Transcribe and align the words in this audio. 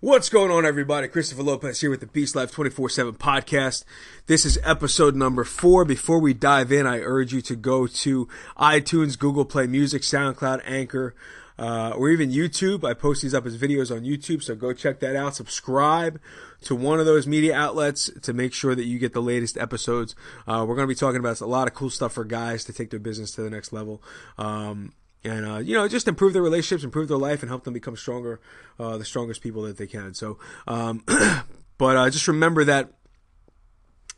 What's 0.00 0.28
going 0.28 0.52
on, 0.52 0.64
everybody? 0.64 1.08
Christopher 1.08 1.42
Lopez 1.42 1.80
here 1.80 1.90
with 1.90 1.98
the 1.98 2.06
Beast 2.06 2.36
Life 2.36 2.52
24 2.52 2.88
7 2.88 3.14
podcast. 3.14 3.82
This 4.26 4.44
is 4.44 4.56
episode 4.62 5.16
number 5.16 5.42
four. 5.42 5.84
Before 5.84 6.20
we 6.20 6.32
dive 6.32 6.70
in, 6.70 6.86
I 6.86 7.00
urge 7.00 7.32
you 7.32 7.40
to 7.42 7.56
go 7.56 7.88
to 7.88 8.28
iTunes, 8.56 9.18
Google 9.18 9.44
Play 9.44 9.66
Music, 9.66 10.02
SoundCloud, 10.02 10.62
Anchor, 10.64 11.16
uh, 11.58 11.94
or 11.96 12.10
even 12.10 12.30
YouTube. 12.30 12.84
I 12.84 12.94
post 12.94 13.22
these 13.22 13.34
up 13.34 13.44
as 13.44 13.58
videos 13.58 13.90
on 13.90 14.02
YouTube, 14.02 14.40
so 14.40 14.54
go 14.54 14.72
check 14.72 15.00
that 15.00 15.16
out. 15.16 15.34
Subscribe 15.34 16.20
to 16.60 16.76
one 16.76 17.00
of 17.00 17.06
those 17.06 17.26
media 17.26 17.56
outlets 17.56 18.08
to 18.22 18.32
make 18.32 18.52
sure 18.52 18.76
that 18.76 18.84
you 18.84 19.00
get 19.00 19.14
the 19.14 19.20
latest 19.20 19.58
episodes. 19.58 20.14
Uh, 20.46 20.64
we're 20.68 20.76
going 20.76 20.86
to 20.86 20.94
be 20.94 20.94
talking 20.94 21.18
about 21.18 21.40
a 21.40 21.46
lot 21.46 21.66
of 21.66 21.74
cool 21.74 21.90
stuff 21.90 22.12
for 22.12 22.24
guys 22.24 22.62
to 22.66 22.72
take 22.72 22.90
their 22.90 23.00
business 23.00 23.32
to 23.32 23.42
the 23.42 23.50
next 23.50 23.72
level. 23.72 24.00
Um, 24.38 24.92
and 25.24 25.46
uh, 25.46 25.58
you 25.58 25.74
know 25.74 25.88
just 25.88 26.08
improve 26.08 26.32
their 26.32 26.42
relationships 26.42 26.84
improve 26.84 27.08
their 27.08 27.18
life 27.18 27.42
and 27.42 27.50
help 27.50 27.64
them 27.64 27.74
become 27.74 27.96
stronger 27.96 28.40
uh, 28.78 28.96
the 28.96 29.04
strongest 29.04 29.40
people 29.40 29.62
that 29.62 29.76
they 29.76 29.86
can. 29.86 30.14
So 30.14 30.38
um, 30.66 31.04
but 31.78 31.96
uh, 31.96 32.10
just 32.10 32.28
remember 32.28 32.64
that 32.64 32.92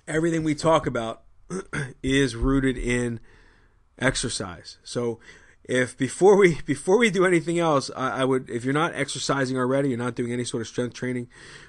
everything 0.06 0.42
we 0.42 0.54
talk 0.54 0.86
about 0.86 1.22
is 2.02 2.36
rooted 2.36 2.76
in 2.76 3.20
exercise. 3.98 4.78
So 4.82 5.20
if 5.70 5.96
before 5.96 6.36
we 6.36 6.60
before 6.66 6.98
we 6.98 7.10
do 7.10 7.24
anything 7.24 7.58
else, 7.58 7.90
I, 7.96 8.22
I, 8.22 8.24
would 8.24 8.50
if 8.50 8.64
you're 8.64 8.74
not 8.74 8.94
exercising 8.94 9.56
already, 9.56 9.88
you're 9.88 9.98
not 9.98 10.16
doing 10.16 10.32
any 10.32 10.44
sort 10.44 10.60
of 10.60 10.66
strength 10.66 10.94
training, 10.94 11.28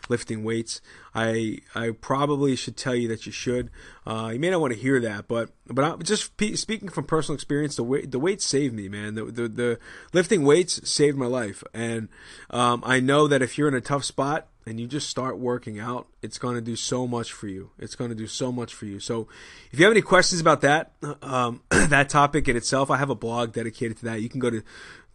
lifting 0.09 0.43
weights. 0.43 0.81
I 1.13 1.59
I 1.75 1.91
probably 1.91 2.55
should 2.55 2.75
tell 2.75 2.95
you 2.95 3.07
that 3.09 3.25
you 3.25 3.31
should. 3.31 3.69
Uh, 4.05 4.31
you 4.33 4.39
may 4.39 4.49
not 4.49 4.59
want 4.59 4.73
to 4.73 4.79
hear 4.79 4.99
that, 5.01 5.27
but 5.27 5.51
but 5.67 5.85
I, 5.85 5.95
just 5.97 6.35
pe- 6.37 6.55
speaking 6.55 6.89
from 6.89 7.05
personal 7.05 7.35
experience, 7.35 7.75
the 7.75 7.83
weight 7.83 8.11
the 8.11 8.19
weights 8.19 8.45
saved 8.45 8.73
me, 8.73 8.89
man. 8.89 9.13
The 9.13 9.25
the, 9.25 9.47
the 9.47 9.79
lifting 10.13 10.43
weights 10.43 10.89
saved 10.89 11.17
my 11.17 11.27
life, 11.27 11.63
and 11.73 12.09
um, 12.49 12.83
I 12.85 12.99
know 12.99 13.27
that 13.27 13.41
if 13.41 13.57
you're 13.57 13.67
in 13.67 13.75
a 13.75 13.81
tough 13.81 14.03
spot 14.03 14.47
and 14.65 14.79
you 14.79 14.87
just 14.87 15.09
start 15.09 15.37
working 15.37 15.79
out, 15.79 16.07
it's 16.21 16.37
going 16.37 16.55
to 16.55 16.61
do 16.61 16.75
so 16.75 17.07
much 17.07 17.31
for 17.31 17.47
you. 17.47 17.71
It's 17.79 17.95
going 17.95 18.09
to 18.09 18.15
do 18.15 18.27
so 18.27 18.51
much 18.51 18.73
for 18.73 18.85
you. 18.85 18.99
So, 18.99 19.27
if 19.71 19.79
you 19.79 19.85
have 19.85 19.91
any 19.91 20.01
questions 20.01 20.39
about 20.41 20.61
that, 20.61 20.93
um, 21.21 21.61
that 21.69 22.09
topic 22.09 22.47
in 22.47 22.55
itself, 22.55 22.91
I 22.91 22.97
have 22.97 23.09
a 23.09 23.15
blog 23.15 23.53
dedicated 23.53 23.97
to 23.97 24.05
that. 24.05 24.21
You 24.21 24.29
can 24.29 24.39
go 24.39 24.49
to 24.49 24.63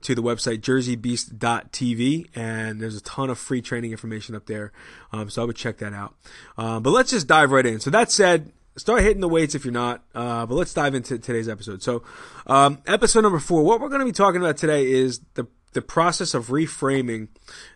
to 0.03 0.15
the 0.15 0.23
website 0.23 0.61
jerseybeast.tv 0.61 2.29
and 2.37 2.81
there's 2.81 2.97
a 2.97 3.01
ton 3.01 3.31
of 3.31 3.39
free 3.39 3.63
training 3.63 3.93
information 3.93 4.35
up 4.35 4.47
there. 4.47 4.71
Um, 5.11 5.31
so 5.31 5.43
I 5.43 5.45
would 5.47 5.57
check 5.57 5.79
that 5.79 5.95
out. 5.95 6.15
Um, 6.59 6.83
but 6.83 6.91
let's 6.91 7.11
just 7.11 7.27
dive 7.27 7.51
right 7.51 7.65
in. 7.65 7.81
So 7.81 7.91
that 7.91 8.13
said, 8.13 8.53
start 8.77 9.03
hitting 9.03 9.21
the 9.21 9.29
weights 9.29 9.55
if 9.55 9.65
you're 9.65 9.73
not. 9.73 10.05
Uh, 10.15 10.47
but 10.47 10.55
let's 10.55 10.75
dive 10.75 10.95
into 10.95 11.19
today's 11.19 11.49
episode. 11.49 11.83
So, 11.83 12.03
um, 12.47 12.83
episode 12.87 13.23
number 13.23 13.39
four. 13.39 13.63
What 13.63 13.81
we're 13.81 13.89
going 13.89 14.01
to 14.01 14.07
be 14.07 14.13
talking 14.13 14.41
about 14.41 14.57
today 14.57 14.87
is 14.87 15.21
the 15.35 15.47
the 15.73 15.83
process 15.83 16.33
of 16.33 16.47
reframing 16.47 17.29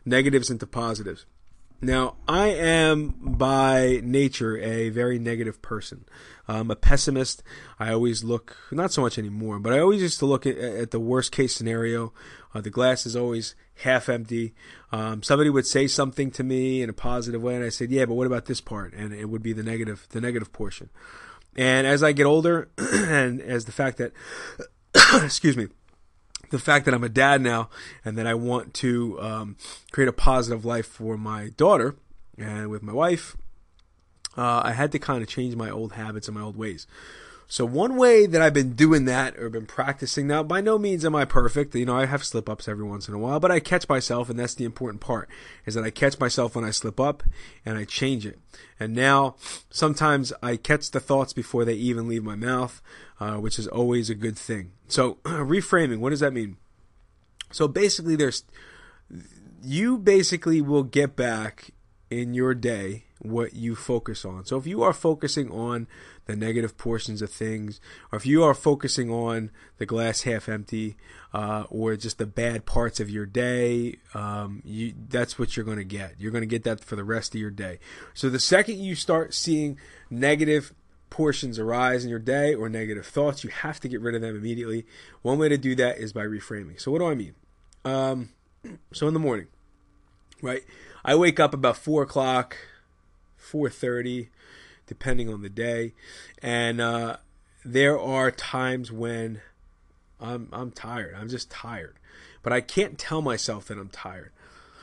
negatives 0.07 0.51
into 0.51 0.67
positives. 0.67 1.27
Now, 1.83 2.17
I 2.29 2.49
am 2.49 3.15
by 3.19 4.01
nature 4.03 4.59
a 4.59 4.91
very 4.91 5.19
negative 5.19 5.63
person. 5.63 6.05
I'm 6.47 6.71
a 6.71 6.77
pessimist. 6.77 7.43
I 7.79 7.93
always 7.93 8.23
look, 8.23 8.57
not 8.71 8.93
so 8.93 9.01
much 9.01 9.19
anymore, 9.19 9.59
but 9.59 9.73
I 9.73 9.79
always 9.79 10.03
used 10.03 10.19
to 10.19 10.27
look 10.27 10.47
at, 10.47 10.59
at 10.59 10.91
the 10.91 11.01
worst 11.01 11.33
case 11.33 11.55
scenario. 11.55 12.13
Uh, 12.55 12.61
the 12.61 12.71
glass 12.71 13.07
is 13.07 13.17
always 13.17 13.55
half 13.77 14.11
empty. 14.11 14.55
Um, 14.93 15.23
somebody 15.23 15.49
would 15.49 15.67
say 15.67 15.87
something 15.87 16.31
to 16.33 16.45
me 16.45 16.83
in 16.83 16.91
a 16.91 16.93
positive 16.93 17.43
way, 17.43 17.55
and 17.55 17.65
I 17.65 17.71
said, 17.71 17.91
"Yeah, 17.91 18.05
but 18.05 18.15
what 18.15 18.27
about 18.27 18.47
this 18.47 18.61
part?" 18.61 18.93
And 18.93 19.15
it 19.15 19.27
would 19.27 19.43
be 19.43 19.53
the 19.53 19.63
negative, 19.63 20.07
the 20.11 20.21
negative 20.21 20.53
portion. 20.53 20.91
And 21.57 21.87
as 21.87 22.03
I 22.03 22.13
get 22.13 22.27
older, 22.27 22.69
and 22.79 23.41
as 23.41 23.65
the 23.65 23.73
fact 23.73 23.99
that, 23.99 24.13
excuse 25.25 25.57
me, 25.57 25.69
the 26.51 26.59
fact 26.59 26.85
that 26.85 26.95
I'm 26.95 27.05
a 27.05 27.09
dad 27.09 27.41
now 27.41 27.71
and 28.05 28.19
that 28.19 28.27
I 28.27 28.35
want 28.35 28.75
to 28.75 29.21
um, 29.21 29.57
create 29.93 30.09
a 30.09 30.13
positive 30.13 30.65
life 30.65 30.87
for 30.87 31.17
my 31.17 31.51
daughter 31.57 31.97
and 32.37 32.69
with 32.69 32.83
my 32.83 32.93
wife, 32.93 33.37
uh, 34.37 34.63
I 34.65 34.73
had 34.73 34.93
to 34.93 34.99
kind 34.99 35.23
of 35.23 35.29
change 35.29 35.57
my 35.57 35.71
old 35.71 35.93
habits 35.93 36.29
and 36.29 36.37
my 36.37 36.43
old 36.43 36.57
ways. 36.57 36.87
So 37.51 37.65
one 37.65 37.97
way 37.97 38.27
that 38.27 38.41
I've 38.41 38.55
been 38.55 38.75
doing 38.75 39.07
that 39.07 39.37
or 39.37 39.51
been 39.51 39.67
practicing 39.67 40.29
now, 40.29 40.45
by 40.45 40.61
no 40.61 40.79
means 40.79 41.05
am 41.05 41.17
I 41.17 41.25
perfect. 41.25 41.75
You 41.75 41.85
know, 41.85 41.97
I 41.97 42.07
have 42.07 42.23
slip 42.23 42.49
ups 42.49 42.69
every 42.69 42.85
once 42.85 43.09
in 43.09 43.15
a 43.15 43.19
while, 43.19 43.41
but 43.41 43.51
I 43.51 43.59
catch 43.59 43.89
myself, 43.89 44.31
and 44.31 44.39
that's 44.39 44.55
the 44.55 44.65
important 44.65 45.01
part, 45.01 45.29
is 45.67 45.75
that 45.75 45.83
I 45.83 45.91
catch 45.91 46.21
myself 46.21 46.55
when 46.55 46.65
I 46.65 46.71
slip 46.71 47.01
up 47.01 47.25
and 47.67 47.77
I 47.77 47.83
change 47.83 48.25
it. 48.25 48.39
And 48.79 48.95
now 48.95 49.35
sometimes 49.69 50.33
I 50.41 50.59
catch 50.59 50.93
the 50.93 51.01
thoughts 51.01 51.33
before 51.33 51.65
they 51.65 51.75
even 51.75 52.07
leave 52.07 52.23
my 52.23 52.37
mouth, 52.37 52.81
uh, 53.19 53.39
which 53.39 53.59
is 53.59 53.67
always 53.67 54.09
a 54.09 54.15
good 54.15 54.39
thing. 54.39 54.71
So 54.87 55.15
reframing, 55.25 55.99
what 55.99 56.11
does 56.11 56.21
that 56.21 56.33
mean? 56.33 56.57
So 57.51 57.67
basically, 57.67 58.15
there's 58.15 58.45
you 59.61 59.99
basically 59.99 60.61
will 60.61 60.85
get 60.85 61.17
back 61.17 61.73
in 62.11 62.35
your 62.35 62.55
day 62.55 63.05
what 63.21 63.55
you 63.55 63.77
focus 63.77 64.25
on. 64.25 64.45
So 64.45 64.57
if 64.57 64.67
you 64.67 64.83
are 64.83 64.93
focusing 64.93 65.51
on 65.51 65.87
the 66.27 66.35
negative 66.35 66.77
portions 66.77 67.23
of 67.23 67.31
things, 67.31 67.81
or 68.11 68.17
if 68.17 68.27
you 68.27 68.43
are 68.43 68.55
focusing 68.55 69.11
on 69.11 69.51
the 69.79 69.87
glass 69.87 70.23
half 70.23 70.49
empty, 70.49 70.97
uh, 71.33 71.65
or 71.71 71.97
just 71.97 72.19
the 72.19 72.27
bad 72.27 72.67
parts 72.67 72.99
of 72.99 73.09
your 73.09 73.27
day, 73.27 73.97
um, 74.15 74.63
you, 74.65 74.95
that's 75.09 75.39
what 75.39 75.57
you're 75.57 75.65
going 75.65 75.79
to 75.79 75.85
get. 75.85 76.15
You're 76.19 76.33
going 76.33 76.43
to 76.43 76.47
get 76.47 76.65
that 76.65 76.83
for 76.83 76.97
the 76.97 77.05
rest 77.05 77.35
of 77.35 77.41
your 77.41 77.51
day. 77.51 77.79
So 78.15 78.29
the 78.29 78.41
second 78.41 78.79
you 78.79 78.95
start 78.95 79.35
seeing 79.35 79.79
negative 80.09 80.73
portions 81.11 81.59
arise 81.59 82.05
in 82.05 82.11
your 82.11 82.19
day 82.19 82.55
or 82.55 82.69
negative 82.69 83.07
thoughts, 83.07 83.45
you 83.45 83.51
have 83.51 83.81
to 83.81 83.89
get 83.89 84.01
rid 84.01 84.15
of 84.15 84.23
them 84.23 84.37
immediately. 84.37 84.87
One 85.23 85.39
way 85.39 85.49
to 85.49 85.59
do 85.59 85.75
that 85.77 85.99
is 85.99 86.13
by 86.13 86.25
reframing. 86.25 86.81
So 86.81 86.91
what 86.91 86.99
do 86.99 87.07
I 87.07 87.15
mean? 87.15 87.35
Um, 87.85 88.31
so 88.93 89.07
in 89.07 89.15
the 89.15 89.21
morning, 89.21 89.49
right? 90.43 90.63
I 91.05 91.15
wake 91.15 91.41
up 91.41 91.55
about 91.55 91.77
four 91.77 92.03
o'clock, 92.03 92.57
four 93.37 93.71
thirty, 93.71 94.29
depending 94.87 95.33
on 95.33 95.43
the 95.43 95.49
day, 95.49 95.95
and 96.43 96.81
uh, 96.81 97.17
there 97.65 97.99
are 97.99 98.31
times 98.31 98.93
when 98.93 99.41
I'm 100.21 100.49
I'm 100.53 100.71
tired. 100.71 101.15
I'm 101.19 101.29
just 101.29 101.51
tired, 101.51 101.97
but 102.43 102.53
I 102.53 102.61
can't 102.61 102.99
tell 102.99 103.23
myself 103.23 103.67
that 103.67 103.79
I'm 103.79 103.89
tired. 103.89 104.33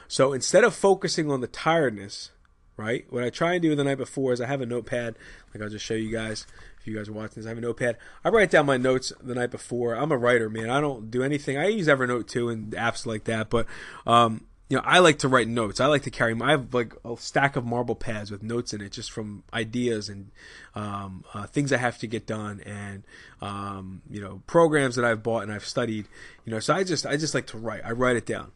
So 0.07 0.33
instead 0.33 0.63
of 0.63 0.73
focusing 0.73 1.29
on 1.29 1.41
the 1.41 1.47
tiredness, 1.47 2.31
right? 2.77 3.05
What 3.09 3.23
I 3.23 3.29
try 3.29 3.53
and 3.53 3.61
do 3.61 3.75
the 3.75 3.83
night 3.83 3.97
before 3.97 4.31
is 4.31 4.39
I 4.39 4.47
have 4.47 4.61
a 4.61 4.65
notepad, 4.65 5.17
like 5.53 5.61
I'll 5.61 5.69
just 5.69 5.85
show 5.85 5.95
you 5.95 6.11
guys 6.11 6.45
if 6.79 6.87
you 6.87 6.95
guys 6.95 7.09
are 7.09 7.13
watching 7.13 7.35
this. 7.35 7.45
I 7.45 7.49
have 7.49 7.57
a 7.57 7.61
notepad. 7.61 7.97
I 8.23 8.29
write 8.29 8.51
down 8.51 8.65
my 8.65 8.77
notes 8.77 9.11
the 9.21 9.35
night 9.35 9.51
before. 9.51 9.95
I'm 9.95 10.11
a 10.11 10.17
writer, 10.17 10.49
man. 10.49 10.69
I 10.69 10.79
don't 10.79 11.11
do 11.11 11.23
anything. 11.23 11.57
I 11.57 11.67
use 11.67 11.87
Evernote 11.87 12.27
too 12.27 12.49
and 12.49 12.71
apps 12.73 13.05
like 13.05 13.25
that, 13.25 13.49
but 13.49 13.65
um, 14.05 14.45
you 14.69 14.75
know, 14.75 14.83
I 14.85 14.99
like 14.99 15.19
to 15.19 15.29
write 15.29 15.47
notes. 15.47 15.79
I 15.79 15.85
like 15.85 16.03
to 16.03 16.11
carry. 16.11 16.35
I 16.41 16.51
have 16.51 16.73
like 16.73 16.93
a 17.05 17.15
stack 17.17 17.55
of 17.55 17.65
marble 17.65 17.95
pads 17.95 18.31
with 18.31 18.43
notes 18.43 18.73
in 18.73 18.81
it, 18.81 18.91
just 18.91 19.11
from 19.11 19.43
ideas 19.53 20.09
and 20.09 20.31
um, 20.75 21.23
uh, 21.33 21.47
things 21.47 21.71
I 21.71 21.77
have 21.77 21.97
to 21.99 22.07
get 22.07 22.27
done, 22.27 22.61
and 22.65 23.03
um, 23.41 24.01
you 24.09 24.19
know, 24.19 24.41
programs 24.45 24.95
that 24.97 25.05
I've 25.05 25.23
bought 25.23 25.43
and 25.43 25.53
I've 25.53 25.65
studied. 25.65 26.07
You 26.45 26.51
know, 26.51 26.59
so 26.59 26.73
I 26.73 26.83
just 26.83 27.05
I 27.05 27.15
just 27.15 27.33
like 27.33 27.47
to 27.47 27.57
write. 27.57 27.81
I 27.85 27.91
write 27.91 28.17
it 28.17 28.25
down. 28.25 28.51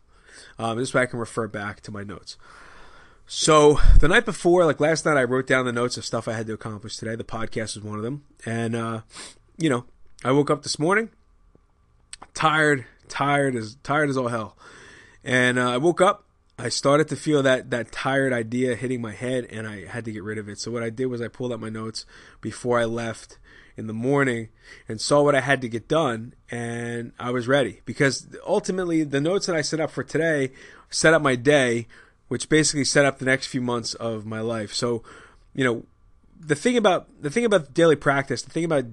Um, 0.59 0.77
this 0.77 0.93
way 0.93 1.03
I 1.03 1.05
can 1.05 1.19
refer 1.19 1.47
back 1.47 1.79
to 1.81 1.91
my 1.91 2.03
notes. 2.03 2.37
So 3.25 3.79
the 4.01 4.09
night 4.09 4.25
before, 4.25 4.65
like 4.65 4.81
last 4.81 5.05
night, 5.05 5.15
I 5.15 5.23
wrote 5.23 5.47
down 5.47 5.63
the 5.63 5.71
notes 5.71 5.95
of 5.95 6.03
stuff 6.03 6.27
I 6.27 6.33
had 6.33 6.47
to 6.47 6.53
accomplish 6.53 6.97
today. 6.97 7.15
The 7.15 7.23
podcast 7.23 7.75
was 7.75 7.81
one 7.81 7.97
of 7.97 8.03
them, 8.03 8.25
and 8.45 8.75
uh, 8.75 9.01
you 9.57 9.69
know, 9.69 9.85
I 10.25 10.33
woke 10.33 10.51
up 10.51 10.63
this 10.63 10.77
morning 10.77 11.09
tired, 12.33 12.85
tired 13.07 13.55
as 13.55 13.75
tired 13.83 14.09
as 14.09 14.17
all 14.17 14.27
hell. 14.27 14.57
And 15.23 15.59
uh, 15.59 15.71
I 15.71 15.77
woke 15.77 16.01
up. 16.01 16.25
I 16.57 16.69
started 16.69 17.07
to 17.07 17.15
feel 17.15 17.41
that 17.43 17.71
that 17.71 17.91
tired 17.91 18.33
idea 18.33 18.75
hitting 18.75 19.01
my 19.01 19.13
head, 19.13 19.47
and 19.49 19.67
I 19.67 19.85
had 19.85 20.05
to 20.05 20.11
get 20.11 20.23
rid 20.23 20.37
of 20.37 20.47
it. 20.47 20.59
So 20.59 20.69
what 20.71 20.83
I 20.83 20.89
did 20.89 21.07
was 21.07 21.21
I 21.21 21.27
pulled 21.27 21.51
out 21.51 21.59
my 21.59 21.69
notes 21.69 22.05
before 22.39 22.79
I 22.79 22.85
left 22.85 23.39
in 23.77 23.87
the 23.87 23.93
morning 23.93 24.49
and 24.87 25.01
saw 25.01 25.23
what 25.23 25.33
I 25.33 25.41
had 25.41 25.61
to 25.61 25.69
get 25.69 25.87
done, 25.87 26.33
and 26.51 27.13
I 27.19 27.31
was 27.31 27.47
ready 27.47 27.81
because 27.85 28.27
ultimately 28.45 29.03
the 29.03 29.21
notes 29.21 29.47
that 29.47 29.55
I 29.55 29.61
set 29.61 29.79
up 29.79 29.89
for 29.91 30.03
today 30.03 30.51
set 30.89 31.13
up 31.13 31.21
my 31.21 31.35
day, 31.35 31.87
which 32.27 32.49
basically 32.49 32.85
set 32.85 33.05
up 33.05 33.17
the 33.17 33.25
next 33.25 33.47
few 33.47 33.61
months 33.61 33.93
of 33.95 34.25
my 34.25 34.41
life. 34.41 34.73
So, 34.73 35.03
you 35.55 35.63
know, 35.63 35.85
the 36.39 36.55
thing 36.55 36.77
about 36.77 37.07
the 37.21 37.29
thing 37.29 37.45
about 37.45 37.73
daily 37.73 37.95
practice, 37.95 38.43
the 38.43 38.51
thing 38.51 38.65
about 38.65 38.85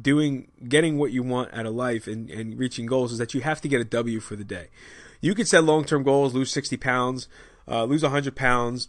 doing 0.00 0.48
getting 0.68 0.98
what 0.98 1.12
you 1.12 1.22
want 1.22 1.52
out 1.52 1.66
of 1.66 1.74
life 1.74 2.06
and, 2.06 2.30
and 2.30 2.58
reaching 2.58 2.86
goals 2.86 3.12
is 3.12 3.18
that 3.18 3.34
you 3.34 3.40
have 3.40 3.60
to 3.60 3.68
get 3.68 3.80
a 3.80 3.84
W 3.84 4.20
for 4.20 4.36
the 4.36 4.44
day 4.44 4.68
you 5.24 5.34
could 5.34 5.48
set 5.48 5.64
long 5.64 5.86
term 5.86 6.02
goals, 6.02 6.34
lose 6.34 6.52
60 6.52 6.76
pounds, 6.76 7.28
uh, 7.66 7.84
lose 7.84 8.02
100 8.02 8.36
pounds, 8.36 8.88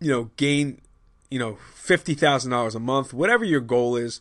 you 0.00 0.10
know, 0.10 0.30
gain, 0.36 0.82
you 1.30 1.38
know, 1.38 1.56
$50,000 1.82 2.74
a 2.74 2.78
month, 2.78 3.14
whatever 3.14 3.42
your 3.42 3.62
goal 3.62 3.96
is, 3.96 4.20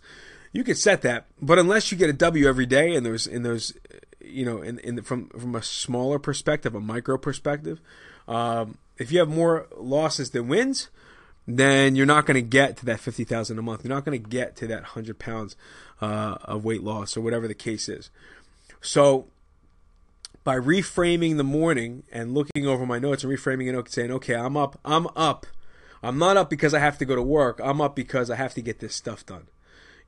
you 0.53 0.63
could 0.63 0.77
set 0.77 1.01
that. 1.01 1.25
But 1.41 1.59
unless 1.59 1.91
you 1.91 1.97
get 1.97 2.09
a 2.09 2.13
W 2.13 2.47
every 2.47 2.65
day 2.65 2.95
and 2.95 3.05
there's, 3.05 3.27
in 3.27 3.43
those, 3.43 3.73
you 4.21 4.45
know, 4.45 4.61
in, 4.61 4.79
in 4.79 5.01
from, 5.01 5.27
from 5.27 5.55
a 5.55 5.61
smaller 5.61 6.19
perspective, 6.19 6.73
a 6.73 6.79
micro 6.79 7.17
perspective, 7.17 7.81
um, 8.25 8.77
if 8.97 9.11
you 9.11 9.19
have 9.19 9.27
more 9.27 9.67
losses 9.75 10.31
than 10.31 10.47
wins, 10.47 10.87
then 11.45 11.97
you're 11.97 12.05
not 12.05 12.25
going 12.25 12.35
to 12.35 12.41
get 12.41 12.77
to 12.77 12.85
that 12.85 13.01
50,000 13.01 13.59
a 13.59 13.61
month. 13.61 13.83
You're 13.83 13.93
not 13.93 14.05
going 14.05 14.23
to 14.23 14.29
get 14.29 14.55
to 14.55 14.67
that 14.67 14.83
100 14.83 15.19
pounds 15.19 15.57
uh, 15.99 16.37
of 16.45 16.63
weight 16.63 16.81
loss 16.81 17.17
or 17.17 17.21
whatever 17.21 17.45
the 17.45 17.53
case 17.53 17.89
is. 17.89 18.09
So 18.79 19.27
by 20.47 20.55
reframing 20.55 21.35
the 21.35 21.43
morning 21.43 22.03
and 22.09 22.33
looking 22.33 22.65
over 22.65 22.85
my 22.85 22.97
notes 22.97 23.21
and 23.21 23.33
reframing 23.33 23.67
it 23.67 23.75
and 23.75 23.89
saying, 23.89 24.11
okay, 24.11 24.33
I'm 24.33 24.55
up, 24.55 24.79
I'm 24.85 25.07
up. 25.13 25.45
I'm 26.01 26.17
not 26.17 26.37
up 26.37 26.49
because 26.49 26.73
I 26.73 26.79
have 26.79 26.97
to 26.99 27.05
go 27.05 27.17
to 27.17 27.21
work. 27.21 27.59
I'm 27.61 27.81
up 27.81 27.97
because 27.97 28.31
I 28.31 28.37
have 28.37 28.53
to 28.53 28.61
get 28.61 28.79
this 28.79 28.95
stuff 28.95 29.25
done. 29.25 29.47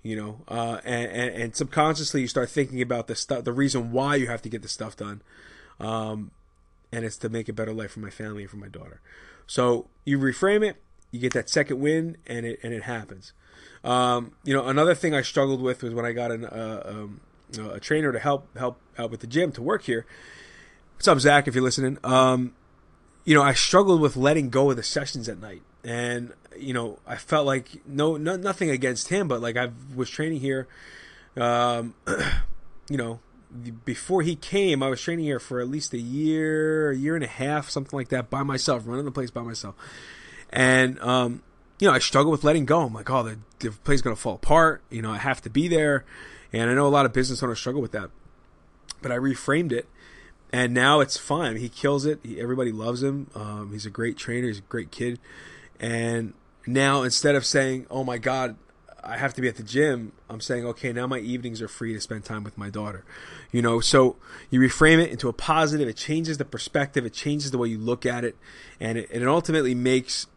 You 0.01 0.15
know, 0.15 0.41
uh, 0.47 0.79
and, 0.85 1.11
and, 1.11 1.41
and 1.41 1.55
subconsciously 1.57 2.21
you 2.21 2.27
start 2.29 2.49
thinking 2.49 2.81
about 2.81 3.07
the 3.07 3.15
stuff, 3.15 3.43
the 3.43 3.51
reason 3.51 3.91
why 3.91 4.15
you 4.15 4.27
have 4.27 4.41
to 4.43 4.47
get 4.47 4.61
the 4.61 4.69
stuff 4.69 4.95
done, 4.95 5.21
um, 5.77 6.31
and 6.89 7.03
it's 7.03 7.17
to 7.17 7.27
make 7.27 7.49
a 7.49 7.53
better 7.53 7.73
life 7.73 7.91
for 7.91 7.99
my 7.99 8.09
family 8.09 8.43
and 8.43 8.49
for 8.49 8.55
my 8.55 8.69
daughter. 8.69 9.01
So 9.45 9.89
you 10.05 10.17
reframe 10.17 10.65
it, 10.65 10.77
you 11.11 11.19
get 11.19 11.33
that 11.33 11.49
second 11.49 11.81
win, 11.81 12.15
and 12.25 12.45
it 12.45 12.61
and 12.63 12.73
it 12.73 12.83
happens. 12.83 13.33
Um, 13.83 14.35
you 14.45 14.53
know, 14.53 14.65
another 14.67 14.95
thing 14.95 15.13
I 15.13 15.21
struggled 15.21 15.61
with 15.61 15.83
was 15.83 15.93
when 15.93 16.05
I 16.05 16.13
got 16.13 16.31
an, 16.31 16.45
uh, 16.45 16.83
um, 16.85 17.19
a 17.57 17.79
trainer 17.79 18.11
to 18.11 18.19
help 18.19 18.47
help 18.57 18.79
out 18.97 19.11
with 19.11 19.21
the 19.21 19.27
gym 19.27 19.51
to 19.53 19.61
work 19.61 19.83
here. 19.83 20.05
What's 20.95 21.07
up, 21.07 21.19
Zach? 21.19 21.47
If 21.47 21.55
you're 21.55 21.63
listening, 21.63 21.97
um, 22.03 22.53
you 23.25 23.33
know, 23.33 23.41
I 23.41 23.53
struggled 23.53 24.01
with 24.01 24.17
letting 24.17 24.49
go 24.49 24.69
of 24.69 24.75
the 24.75 24.83
sessions 24.83 25.29
at 25.29 25.39
night, 25.39 25.61
and 25.83 26.33
you 26.57 26.73
know, 26.73 26.99
I 27.07 27.15
felt 27.15 27.45
like 27.45 27.85
no, 27.87 28.17
no 28.17 28.35
nothing 28.35 28.69
against 28.69 29.09
him, 29.09 29.27
but 29.27 29.41
like 29.41 29.57
I 29.57 29.69
was 29.95 30.09
training 30.09 30.41
here, 30.41 30.67
um, 31.37 31.95
you 32.89 32.97
know, 32.97 33.19
before 33.85 34.21
he 34.21 34.35
came, 34.35 34.83
I 34.83 34.89
was 34.89 35.01
training 35.01 35.25
here 35.25 35.39
for 35.39 35.61
at 35.61 35.69
least 35.69 35.93
a 35.93 35.97
year, 35.97 36.91
a 36.91 36.95
year 36.95 37.15
and 37.15 37.23
a 37.23 37.27
half, 37.27 37.69
something 37.69 37.97
like 37.97 38.09
that, 38.09 38.29
by 38.29 38.43
myself, 38.43 38.83
running 38.85 39.05
the 39.05 39.11
place 39.11 39.31
by 39.31 39.41
myself, 39.41 39.75
and 40.49 40.99
um, 40.99 41.41
you 41.79 41.87
know, 41.87 41.93
I 41.93 41.99
struggle 41.99 42.31
with 42.31 42.43
letting 42.43 42.65
go. 42.65 42.81
I'm 42.81 42.93
like, 42.93 43.09
oh, 43.09 43.23
the, 43.23 43.37
the 43.59 43.71
place 43.71 43.95
is 43.95 44.01
going 44.01 44.15
to 44.15 44.21
fall 44.21 44.35
apart. 44.35 44.81
You 44.89 45.01
know, 45.01 45.11
I 45.11 45.17
have 45.17 45.41
to 45.43 45.49
be 45.49 45.67
there. 45.67 46.03
And 46.51 46.69
I 46.69 46.73
know 46.73 46.87
a 46.87 46.89
lot 46.89 47.05
of 47.05 47.13
business 47.13 47.43
owners 47.43 47.59
struggle 47.59 47.81
with 47.81 47.91
that. 47.91 48.09
But 49.01 49.11
I 49.11 49.15
reframed 49.15 49.71
it. 49.71 49.87
And 50.51 50.73
now 50.73 50.99
it's 50.99 51.17
fine. 51.17 51.57
He 51.57 51.69
kills 51.69 52.05
it. 52.05 52.19
He, 52.23 52.41
everybody 52.41 52.71
loves 52.71 53.03
him. 53.03 53.29
Um, 53.35 53.71
he's 53.71 53.85
a 53.85 53.91
great 53.91 54.17
trainer. 54.17 54.47
He's 54.47 54.59
a 54.59 54.63
great 54.63 54.89
kid. 54.91 55.19
And 55.79 56.33
now 56.65 57.03
instead 57.03 57.35
of 57.35 57.45
saying, 57.45 57.85
oh 57.89 58.03
my 58.03 58.17
God, 58.17 58.55
I 59.03 59.17
have 59.17 59.33
to 59.35 59.41
be 59.41 59.47
at 59.47 59.55
the 59.55 59.63
gym, 59.63 60.11
I'm 60.29 60.41
saying, 60.41 60.65
okay, 60.65 60.91
now 60.91 61.07
my 61.07 61.19
evenings 61.19 61.61
are 61.61 61.67
free 61.67 61.93
to 61.93 62.01
spend 62.01 62.25
time 62.25 62.43
with 62.43 62.57
my 62.57 62.69
daughter. 62.69 63.05
You 63.51 63.61
know, 63.61 63.79
so 63.79 64.17
you 64.49 64.59
reframe 64.59 65.01
it 65.01 65.09
into 65.09 65.29
a 65.29 65.33
positive. 65.33 65.87
It 65.87 65.95
changes 65.95 66.37
the 66.37 66.45
perspective. 66.45 67.05
It 67.05 67.13
changes 67.13 67.51
the 67.51 67.57
way 67.57 67.69
you 67.69 67.77
look 67.77 68.05
at 68.05 68.23
it. 68.23 68.35
And 68.79 68.97
it, 68.97 69.09
and 69.11 69.23
it 69.23 69.27
ultimately 69.27 69.73
makes 69.73 70.27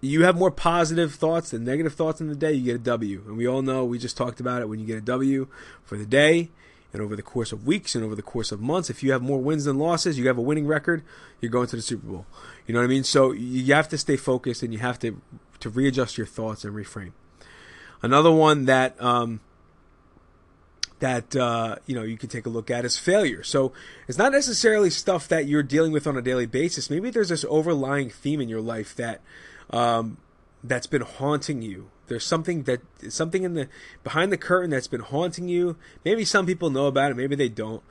you 0.00 0.24
have 0.24 0.36
more 0.36 0.50
positive 0.50 1.14
thoughts 1.14 1.50
than 1.50 1.64
negative 1.64 1.94
thoughts 1.94 2.20
in 2.20 2.28
the 2.28 2.34
day, 2.34 2.52
you 2.52 2.64
get 2.64 2.76
a 2.76 2.78
W. 2.78 3.22
And 3.26 3.36
we 3.36 3.46
all 3.46 3.62
know, 3.62 3.84
we 3.84 3.98
just 3.98 4.16
talked 4.16 4.40
about 4.40 4.62
it, 4.62 4.68
when 4.68 4.78
you 4.78 4.86
get 4.86 4.96
a 4.96 5.02
W 5.02 5.46
for 5.84 5.98
the 5.98 6.06
day 6.06 6.50
and 6.92 7.02
over 7.02 7.14
the 7.14 7.22
course 7.22 7.52
of 7.52 7.66
weeks 7.66 7.94
and 7.94 8.02
over 8.02 8.14
the 8.14 8.22
course 8.22 8.50
of 8.50 8.60
months, 8.60 8.88
if 8.88 9.02
you 9.02 9.12
have 9.12 9.22
more 9.22 9.40
wins 9.40 9.64
than 9.64 9.78
losses, 9.78 10.18
you 10.18 10.26
have 10.26 10.38
a 10.38 10.42
winning 10.42 10.66
record, 10.66 11.02
you're 11.40 11.50
going 11.50 11.66
to 11.68 11.76
the 11.76 11.82
Super 11.82 12.06
Bowl. 12.06 12.26
You 12.66 12.74
know 12.74 12.80
what 12.80 12.86
I 12.86 12.88
mean? 12.88 13.04
So 13.04 13.32
you 13.32 13.74
have 13.74 13.88
to 13.90 13.98
stay 13.98 14.16
focused 14.16 14.62
and 14.62 14.72
you 14.72 14.78
have 14.78 14.98
to, 15.00 15.20
to 15.60 15.68
readjust 15.68 16.16
your 16.16 16.26
thoughts 16.26 16.64
and 16.64 16.74
reframe. 16.74 17.12
Another 18.02 18.32
one 18.32 18.64
that, 18.64 19.00
um, 19.02 19.40
that 21.00 21.34
uh, 21.34 21.76
you 21.86 21.94
know 21.94 22.02
you 22.02 22.16
can 22.16 22.28
take 22.28 22.46
a 22.46 22.50
look 22.50 22.70
at 22.70 22.84
is 22.84 22.98
failure. 22.98 23.42
So 23.42 23.72
it's 24.06 24.18
not 24.18 24.32
necessarily 24.32 24.90
stuff 24.90 25.28
that 25.28 25.46
you're 25.46 25.62
dealing 25.62 25.92
with 25.92 26.06
on 26.06 26.16
a 26.16 26.22
daily 26.22 26.46
basis. 26.46 26.90
Maybe 26.90 27.10
there's 27.10 27.30
this 27.30 27.44
overlying 27.48 28.10
theme 28.10 28.40
in 28.40 28.48
your 28.48 28.60
life 28.60 28.94
that 28.96 29.20
um, 29.70 30.18
that's 30.62 30.86
been 30.86 31.02
haunting 31.02 31.62
you. 31.62 31.90
There's 32.08 32.24
something 32.24 32.64
that 32.64 32.80
something 33.08 33.44
in 33.44 33.54
the 33.54 33.68
behind 34.02 34.32
the 34.32 34.36
curtain 34.36 34.70
that's 34.70 34.88
been 34.88 35.00
haunting 35.00 35.48
you. 35.48 35.76
Maybe 36.04 36.24
some 36.24 36.44
people 36.44 36.70
know 36.70 36.86
about 36.86 37.12
it, 37.12 37.16
maybe 37.16 37.36
they 37.36 37.48
don't. 37.48 37.82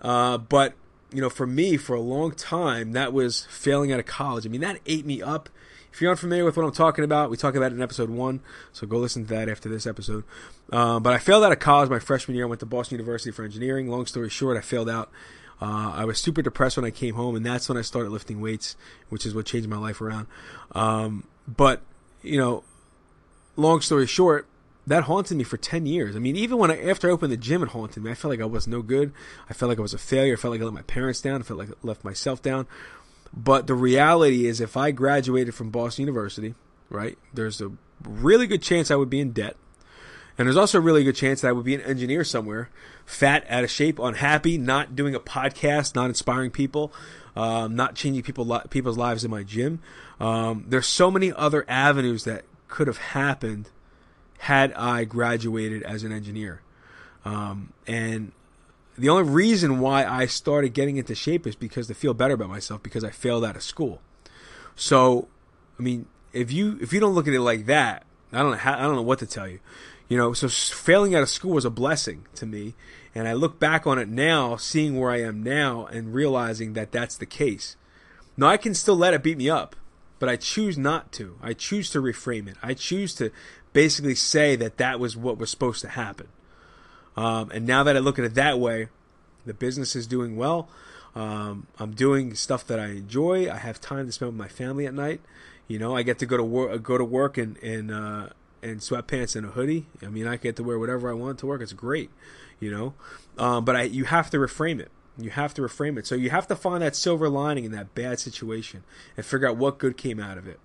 Uh, 0.00 0.38
but 0.38 0.74
you 1.12 1.20
know, 1.20 1.30
for 1.30 1.46
me, 1.46 1.76
for 1.76 1.94
a 1.94 2.00
long 2.00 2.32
time, 2.32 2.92
that 2.92 3.12
was 3.12 3.46
failing 3.48 3.92
out 3.92 4.00
of 4.00 4.06
college. 4.06 4.44
I 4.46 4.48
mean, 4.50 4.60
that 4.60 4.80
ate 4.86 5.06
me 5.06 5.22
up. 5.22 5.48
If 5.92 6.02
you're 6.02 6.10
unfamiliar 6.10 6.44
with 6.44 6.56
what 6.56 6.64
I'm 6.66 6.72
talking 6.72 7.02
about, 7.02 7.30
we 7.30 7.36
talk 7.36 7.54
about 7.54 7.72
it 7.72 7.76
in 7.76 7.82
episode 7.82 8.10
one, 8.10 8.40
so 8.72 8.86
go 8.86 8.98
listen 8.98 9.24
to 9.26 9.34
that 9.34 9.48
after 9.48 9.68
this 9.68 9.86
episode. 9.86 10.22
Uh, 10.70 11.00
but 11.00 11.14
I 11.14 11.18
failed 11.18 11.44
out 11.44 11.50
of 11.50 11.58
college 11.60 11.88
my 11.88 11.98
freshman 11.98 12.36
year. 12.36 12.44
I 12.44 12.48
went 12.48 12.60
to 12.60 12.66
Boston 12.66 12.98
University 12.98 13.30
for 13.30 13.42
engineering. 13.42 13.88
Long 13.88 14.04
story 14.06 14.28
short, 14.28 14.56
I 14.56 14.60
failed 14.60 14.90
out. 14.90 15.10
Uh, 15.60 15.92
I 15.94 16.04
was 16.04 16.18
super 16.18 16.42
depressed 16.42 16.76
when 16.76 16.84
I 16.84 16.90
came 16.90 17.14
home, 17.14 17.34
and 17.34 17.44
that's 17.44 17.68
when 17.68 17.76
I 17.76 17.82
started 17.82 18.10
lifting 18.10 18.40
weights, 18.40 18.76
which 19.08 19.26
is 19.26 19.34
what 19.34 19.46
changed 19.46 19.68
my 19.68 19.78
life 19.78 20.00
around. 20.00 20.26
Um, 20.72 21.26
but 21.46 21.82
you 22.22 22.38
know, 22.38 22.64
long 23.56 23.80
story 23.80 24.06
short, 24.06 24.46
that 24.86 25.04
haunted 25.04 25.36
me 25.36 25.44
for 25.44 25.56
ten 25.56 25.84
years. 25.86 26.14
I 26.14 26.20
mean, 26.20 26.36
even 26.36 26.58
when 26.58 26.70
I 26.70 26.80
after 26.82 27.08
I 27.08 27.12
opened 27.12 27.32
the 27.32 27.36
gym, 27.36 27.62
it 27.62 27.70
haunted 27.70 28.02
me. 28.02 28.10
I 28.10 28.14
felt 28.14 28.30
like 28.30 28.40
I 28.40 28.46
was 28.46 28.66
no 28.66 28.82
good. 28.82 29.12
I 29.50 29.54
felt 29.54 29.68
like 29.68 29.78
I 29.78 29.82
was 29.82 29.94
a 29.94 29.98
failure. 29.98 30.34
I 30.34 30.36
felt 30.36 30.52
like 30.52 30.60
I 30.60 30.64
let 30.64 30.74
my 30.74 30.82
parents 30.82 31.20
down. 31.20 31.40
I 31.40 31.44
felt 31.44 31.58
like 31.58 31.70
I 31.70 31.74
left 31.82 32.04
myself 32.04 32.40
down. 32.40 32.66
But 33.32 33.66
the 33.66 33.74
reality 33.74 34.46
is, 34.46 34.60
if 34.60 34.76
I 34.76 34.90
graduated 34.90 35.54
from 35.54 35.70
Boston 35.70 36.02
University, 36.02 36.54
right, 36.88 37.18
there's 37.34 37.60
a 37.60 37.72
really 38.02 38.46
good 38.46 38.62
chance 38.62 38.90
I 38.90 38.96
would 38.96 39.10
be 39.10 39.20
in 39.20 39.32
debt. 39.32 39.56
And 40.38 40.46
there's 40.46 40.56
also 40.56 40.78
a 40.78 40.80
really 40.80 41.02
good 41.02 41.16
chance 41.16 41.40
that 41.40 41.48
I 41.48 41.52
would 41.52 41.64
be 41.64 41.74
an 41.74 41.80
engineer 41.80 42.22
somewhere, 42.22 42.70
fat, 43.04 43.44
out 43.48 43.64
of 43.64 43.70
shape, 43.70 43.98
unhappy, 43.98 44.56
not 44.56 44.94
doing 44.94 45.14
a 45.16 45.20
podcast, 45.20 45.96
not 45.96 46.06
inspiring 46.06 46.52
people, 46.52 46.92
um, 47.34 47.74
not 47.74 47.96
changing 47.96 48.22
people 48.22 48.60
people's 48.70 48.96
lives 48.96 49.24
in 49.24 49.30
my 49.32 49.42
gym. 49.42 49.80
Um, 50.20 50.64
there's 50.68 50.86
so 50.86 51.10
many 51.10 51.32
other 51.32 51.64
avenues 51.68 52.22
that 52.24 52.44
could 52.68 52.86
have 52.86 52.98
happened 52.98 53.70
had 54.38 54.72
I 54.74 55.04
graduated 55.04 55.82
as 55.82 56.04
an 56.04 56.12
engineer. 56.12 56.62
Um, 57.24 57.72
and 57.88 58.30
the 58.96 59.08
only 59.08 59.24
reason 59.24 59.80
why 59.80 60.04
I 60.04 60.26
started 60.26 60.72
getting 60.72 60.96
into 60.96 61.14
shape 61.14 61.46
is 61.46 61.56
because 61.56 61.88
to 61.88 61.94
feel 61.94 62.14
better 62.14 62.34
about 62.34 62.48
myself 62.48 62.82
because 62.82 63.02
I 63.02 63.10
failed 63.10 63.44
out 63.44 63.56
of 63.56 63.62
school. 63.62 64.00
So, 64.76 65.28
I 65.78 65.82
mean, 65.82 66.06
if 66.32 66.52
you 66.52 66.78
if 66.80 66.92
you 66.92 67.00
don't 67.00 67.14
look 67.14 67.26
at 67.26 67.34
it 67.34 67.40
like 67.40 67.66
that, 67.66 68.04
I 68.32 68.38
don't 68.38 68.52
know 68.52 68.56
how, 68.56 68.74
I 68.74 68.82
don't 68.82 68.94
know 68.94 69.02
what 69.02 69.18
to 69.20 69.26
tell 69.26 69.48
you. 69.48 69.58
You 70.08 70.16
know, 70.16 70.32
so 70.32 70.48
failing 70.48 71.14
out 71.14 71.22
of 71.22 71.28
school 71.28 71.52
was 71.52 71.64
a 71.64 71.70
blessing 71.70 72.26
to 72.36 72.46
me. 72.46 72.74
And 73.14 73.28
I 73.28 73.34
look 73.34 73.58
back 73.58 73.86
on 73.86 73.98
it 73.98 74.08
now, 74.08 74.56
seeing 74.56 74.98
where 74.98 75.10
I 75.10 75.20
am 75.20 75.42
now, 75.42 75.86
and 75.86 76.14
realizing 76.14 76.72
that 76.74 76.92
that's 76.92 77.16
the 77.16 77.26
case. 77.26 77.76
Now, 78.36 78.46
I 78.46 78.56
can 78.56 78.74
still 78.74 78.96
let 78.96 79.14
it 79.14 79.22
beat 79.22 79.36
me 79.36 79.50
up, 79.50 79.76
but 80.18 80.28
I 80.28 80.36
choose 80.36 80.78
not 80.78 81.12
to. 81.12 81.36
I 81.42 81.52
choose 81.52 81.90
to 81.90 82.00
reframe 82.00 82.48
it. 82.48 82.56
I 82.62 82.74
choose 82.74 83.14
to 83.16 83.32
basically 83.72 84.14
say 84.14 84.56
that 84.56 84.78
that 84.78 85.00
was 85.00 85.16
what 85.16 85.38
was 85.38 85.50
supposed 85.50 85.80
to 85.82 85.88
happen. 85.88 86.28
Um, 87.16 87.50
and 87.50 87.66
now 87.66 87.82
that 87.82 87.96
I 87.96 87.98
look 87.98 88.18
at 88.18 88.24
it 88.24 88.34
that 88.34 88.60
way, 88.60 88.88
the 89.44 89.54
business 89.54 89.96
is 89.96 90.06
doing 90.06 90.36
well. 90.36 90.68
Um, 91.16 91.66
I'm 91.78 91.92
doing 91.92 92.34
stuff 92.34 92.66
that 92.68 92.78
I 92.78 92.90
enjoy. 92.90 93.50
I 93.50 93.56
have 93.56 93.80
time 93.80 94.06
to 94.06 94.12
spend 94.12 94.30
with 94.30 94.38
my 94.38 94.48
family 94.48 94.86
at 94.86 94.94
night. 94.94 95.20
You 95.66 95.78
know, 95.78 95.96
I 95.96 96.02
get 96.02 96.20
to 96.20 96.26
go 96.26 96.36
to 96.36 96.44
work, 96.44 96.82
go 96.82 96.96
to 96.96 97.04
work 97.04 97.36
and 97.36 97.56
and 97.58 97.90
uh, 97.90 98.28
and 98.62 98.80
sweatpants 98.80 99.36
and 99.36 99.46
a 99.46 99.50
hoodie. 99.50 99.86
I 100.02 100.06
mean, 100.06 100.26
I 100.26 100.36
get 100.36 100.56
to 100.56 100.62
wear 100.62 100.78
whatever 100.78 101.10
I 101.10 101.14
want 101.14 101.38
to 101.40 101.46
work. 101.46 101.62
It's 101.62 101.72
great, 101.72 102.10
you 102.60 102.70
know. 102.70 102.94
Um, 103.36 103.64
but 103.64 103.76
I, 103.76 103.82
you 103.82 104.04
have 104.04 104.30
to 104.30 104.38
reframe 104.38 104.80
it. 104.80 104.90
You 105.16 105.30
have 105.30 105.54
to 105.54 105.62
reframe 105.62 105.98
it. 105.98 106.06
So 106.06 106.14
you 106.14 106.30
have 106.30 106.46
to 106.48 106.56
find 106.56 106.82
that 106.82 106.94
silver 106.94 107.28
lining 107.28 107.64
in 107.64 107.72
that 107.72 107.94
bad 107.94 108.20
situation 108.20 108.84
and 109.16 109.26
figure 109.26 109.48
out 109.48 109.56
what 109.56 109.78
good 109.78 109.96
came 109.96 110.20
out 110.20 110.38
of 110.38 110.46
it. 110.46 110.60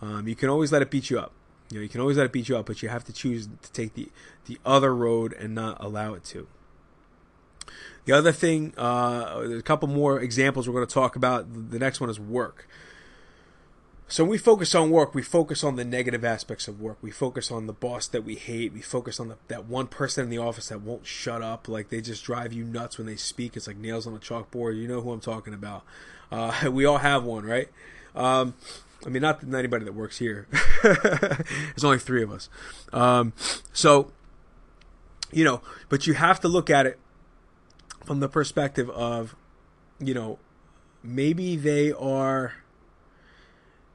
Um, 0.00 0.26
you 0.26 0.34
can 0.34 0.48
always 0.48 0.72
let 0.72 0.82
it 0.82 0.90
beat 0.90 1.10
you 1.10 1.18
up. 1.18 1.32
You 1.70 1.78
know, 1.78 1.82
you 1.82 1.88
can 1.88 2.00
always 2.00 2.16
let 2.16 2.26
it 2.26 2.32
beat 2.32 2.48
you 2.48 2.56
up, 2.56 2.66
but 2.66 2.82
you 2.82 2.88
have 2.88 3.04
to 3.04 3.12
choose 3.12 3.48
to 3.62 3.72
take 3.72 3.94
the 3.94 4.10
the 4.46 4.58
other 4.64 4.94
road 4.94 5.32
and 5.32 5.54
not 5.54 5.76
allow 5.80 6.14
it 6.14 6.24
to. 6.24 6.46
The 8.04 8.12
other 8.12 8.32
thing, 8.32 8.74
uh, 8.76 9.40
there's 9.40 9.60
a 9.60 9.62
couple 9.62 9.88
more 9.88 10.20
examples 10.20 10.68
we're 10.68 10.74
going 10.74 10.86
to 10.86 10.92
talk 10.92 11.14
about. 11.14 11.70
The 11.70 11.78
next 11.78 12.00
one 12.00 12.10
is 12.10 12.18
work. 12.18 12.68
So 14.12 14.24
when 14.24 14.32
we 14.32 14.36
focus 14.36 14.74
on 14.74 14.90
work, 14.90 15.14
we 15.14 15.22
focus 15.22 15.64
on 15.64 15.76
the 15.76 15.86
negative 15.86 16.22
aspects 16.22 16.68
of 16.68 16.78
work. 16.78 16.98
We 17.00 17.10
focus 17.10 17.50
on 17.50 17.66
the 17.66 17.72
boss 17.72 18.06
that 18.08 18.24
we 18.24 18.34
hate. 18.34 18.74
We 18.74 18.82
focus 18.82 19.18
on 19.18 19.28
the, 19.28 19.38
that 19.48 19.64
one 19.64 19.86
person 19.86 20.24
in 20.24 20.28
the 20.28 20.36
office 20.36 20.68
that 20.68 20.82
won't 20.82 21.06
shut 21.06 21.40
up. 21.40 21.66
Like 21.66 21.88
they 21.88 22.02
just 22.02 22.22
drive 22.22 22.52
you 22.52 22.62
nuts 22.62 22.98
when 22.98 23.06
they 23.06 23.16
speak. 23.16 23.56
It's 23.56 23.66
like 23.66 23.78
nails 23.78 24.06
on 24.06 24.14
a 24.14 24.18
chalkboard. 24.18 24.76
You 24.76 24.86
know 24.86 25.00
who 25.00 25.12
I'm 25.12 25.20
talking 25.20 25.54
about. 25.54 25.84
Uh, 26.30 26.52
we 26.70 26.84
all 26.84 26.98
have 26.98 27.24
one, 27.24 27.46
right? 27.46 27.70
Um, 28.14 28.52
I 29.06 29.08
mean, 29.08 29.22
not 29.22 29.42
anybody 29.42 29.86
that 29.86 29.94
works 29.94 30.18
here. 30.18 30.46
There's 30.82 31.82
only 31.82 31.98
three 31.98 32.22
of 32.22 32.30
us. 32.30 32.50
Um, 32.92 33.32
so, 33.72 34.12
you 35.32 35.42
know, 35.42 35.62
but 35.88 36.06
you 36.06 36.12
have 36.12 36.38
to 36.40 36.48
look 36.48 36.68
at 36.68 36.84
it 36.84 36.98
from 38.04 38.20
the 38.20 38.28
perspective 38.28 38.90
of, 38.90 39.34
you 39.98 40.12
know, 40.12 40.38
maybe 41.02 41.56
they 41.56 41.92
are 41.92 42.52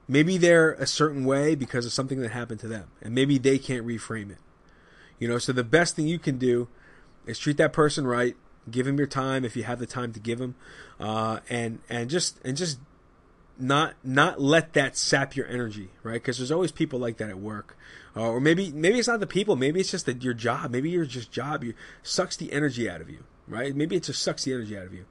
maybe 0.07 0.37
they're 0.37 0.73
a 0.73 0.87
certain 0.87 1.25
way 1.25 1.55
because 1.55 1.85
of 1.85 1.93
something 1.93 2.21
that 2.21 2.31
happened 2.31 2.59
to 2.61 2.67
them 2.67 2.85
and 3.01 3.13
maybe 3.13 3.37
they 3.37 3.57
can't 3.57 3.85
reframe 3.85 4.31
it. 4.31 4.37
You 5.19 5.27
know 5.27 5.37
so 5.37 5.51
the 5.51 5.63
best 5.63 5.95
thing 5.95 6.07
you 6.07 6.19
can 6.19 6.37
do 6.37 6.67
is 7.25 7.39
treat 7.39 7.57
that 7.57 7.73
person 7.73 8.05
right 8.05 8.35
give 8.69 8.85
him 8.85 8.97
your 8.97 9.07
time 9.07 9.45
if 9.45 9.55
you 9.55 9.63
have 9.63 9.79
the 9.79 9.85
time 9.85 10.13
to 10.13 10.19
give 10.19 10.39
him 10.39 10.55
uh, 10.99 11.39
and 11.49 11.79
and 11.89 12.09
just 12.09 12.39
and 12.43 12.57
just 12.57 12.79
not 13.57 13.95
not 14.03 14.39
let 14.39 14.73
that 14.73 14.95
sap 14.95 15.35
your 15.35 15.47
energy 15.47 15.89
right? 16.03 16.13
Because 16.13 16.37
there's 16.37 16.51
always 16.51 16.71
people 16.71 16.99
like 16.99 17.17
that 17.17 17.29
at 17.29 17.39
work. 17.39 17.75
Uh, 18.15 18.29
or 18.29 18.39
maybe 18.39 18.71
maybe 18.71 18.97
it's 18.99 19.07
not 19.07 19.19
the 19.19 19.27
people. 19.27 19.55
Maybe 19.55 19.79
it's 19.79 19.91
just 19.91 20.05
that 20.05 20.23
your 20.23 20.33
job. 20.33 20.71
Maybe 20.71 20.89
your 20.89 21.05
just 21.05 21.31
job 21.31 21.63
you 21.63 21.73
sucks 22.03 22.35
the 22.35 22.51
energy 22.51 22.89
out 22.89 23.01
of 23.01 23.09
you 23.09 23.23
right? 23.47 23.75
Maybe 23.75 23.95
it 23.95 24.03
just 24.03 24.21
sucks 24.21 24.43
the 24.43 24.53
energy 24.53 24.77
out 24.77 24.85
of 24.85 24.93
you. 24.93 25.05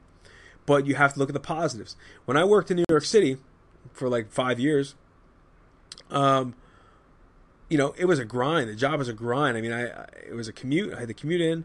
But 0.67 0.87
you 0.87 0.97
have 0.97 1.15
to 1.15 1.19
look 1.19 1.29
at 1.29 1.35
the 1.35 1.41
positives. 1.41 1.97
When 2.25 2.37
I 2.37 2.45
worked 2.45 2.71
in 2.71 2.77
New 2.77 2.85
York 2.89 3.05
City 3.05 3.39
for 3.97 4.09
like 4.09 4.31
five 4.31 4.61
years, 4.61 4.95
um, 6.11 6.55
you 7.69 7.79
know, 7.79 7.95
it 7.99 8.05
was 8.05 8.19
a 8.19 8.25
grind. 8.25 8.69
The 8.69 8.77
job 8.77 8.99
was 8.99 9.09
a 9.09 9.13
grind. 9.13 9.57
I 9.57 9.61
mean, 9.61 9.73
I, 9.73 9.89
I 9.89 10.07
it 10.29 10.35
was 10.35 10.49
a 10.49 10.53
commute. 10.53 10.95
I 10.95 11.01
had 11.01 11.09
to 11.09 11.15
commute 11.15 11.41
in. 11.41 11.65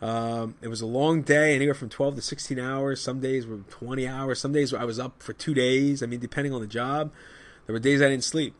Um, 0.00 0.56
it 0.60 0.68
was 0.68 0.80
a 0.80 0.86
long 0.86 1.22
day, 1.22 1.54
anywhere 1.54 1.74
from 1.74 1.88
12 1.88 2.16
to 2.16 2.22
16 2.22 2.58
hours. 2.58 3.00
Some 3.00 3.20
days 3.20 3.46
were 3.46 3.58
20 3.58 4.08
hours. 4.08 4.40
Some 4.40 4.52
days 4.52 4.74
I 4.74 4.84
was 4.84 4.98
up 4.98 5.22
for 5.22 5.32
two 5.32 5.54
days. 5.54 6.02
I 6.02 6.06
mean, 6.06 6.18
depending 6.18 6.52
on 6.52 6.60
the 6.60 6.66
job, 6.66 7.12
there 7.66 7.72
were 7.72 7.78
days 7.78 8.02
I 8.02 8.08
didn't 8.08 8.24
sleep. 8.24 8.54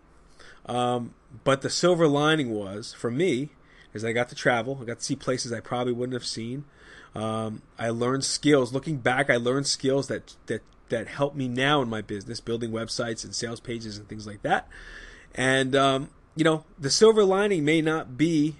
Um, 0.66 1.14
but 1.42 1.62
the 1.62 1.70
silver 1.70 2.06
lining 2.06 2.50
was 2.50 2.92
for 2.92 3.10
me 3.10 3.50
is 3.92 4.04
I 4.04 4.12
got 4.12 4.28
to 4.28 4.36
travel. 4.36 4.78
I 4.80 4.84
got 4.84 4.98
to 4.98 5.04
see 5.04 5.16
places 5.16 5.52
I 5.52 5.60
probably 5.60 5.92
wouldn't 5.92 6.14
have 6.14 6.24
seen. 6.24 6.64
Um, 7.14 7.62
I 7.78 7.90
learned 7.90 8.24
skills. 8.24 8.72
Looking 8.72 8.98
back, 8.98 9.28
I 9.28 9.36
learned 9.36 9.66
skills 9.66 10.06
that 10.08 10.36
that 10.46 10.62
that 10.92 11.08
help 11.08 11.34
me 11.34 11.48
now 11.48 11.82
in 11.82 11.88
my 11.88 12.00
business, 12.00 12.40
building 12.40 12.70
websites 12.70 13.24
and 13.24 13.34
sales 13.34 13.60
pages 13.60 13.98
and 13.98 14.08
things 14.08 14.26
like 14.26 14.42
that. 14.42 14.68
And 15.34 15.74
um, 15.74 16.10
you 16.36 16.44
know, 16.44 16.64
the 16.78 16.90
silver 16.90 17.24
lining 17.24 17.64
may 17.64 17.82
not 17.82 18.16
be. 18.16 18.56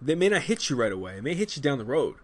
They 0.00 0.14
may 0.14 0.28
not 0.28 0.42
hit 0.42 0.70
you 0.70 0.76
right 0.76 0.92
away. 0.92 1.16
It 1.16 1.22
may 1.22 1.34
hit 1.34 1.56
you 1.56 1.62
down 1.62 1.78
the 1.78 1.84
road 1.84 2.16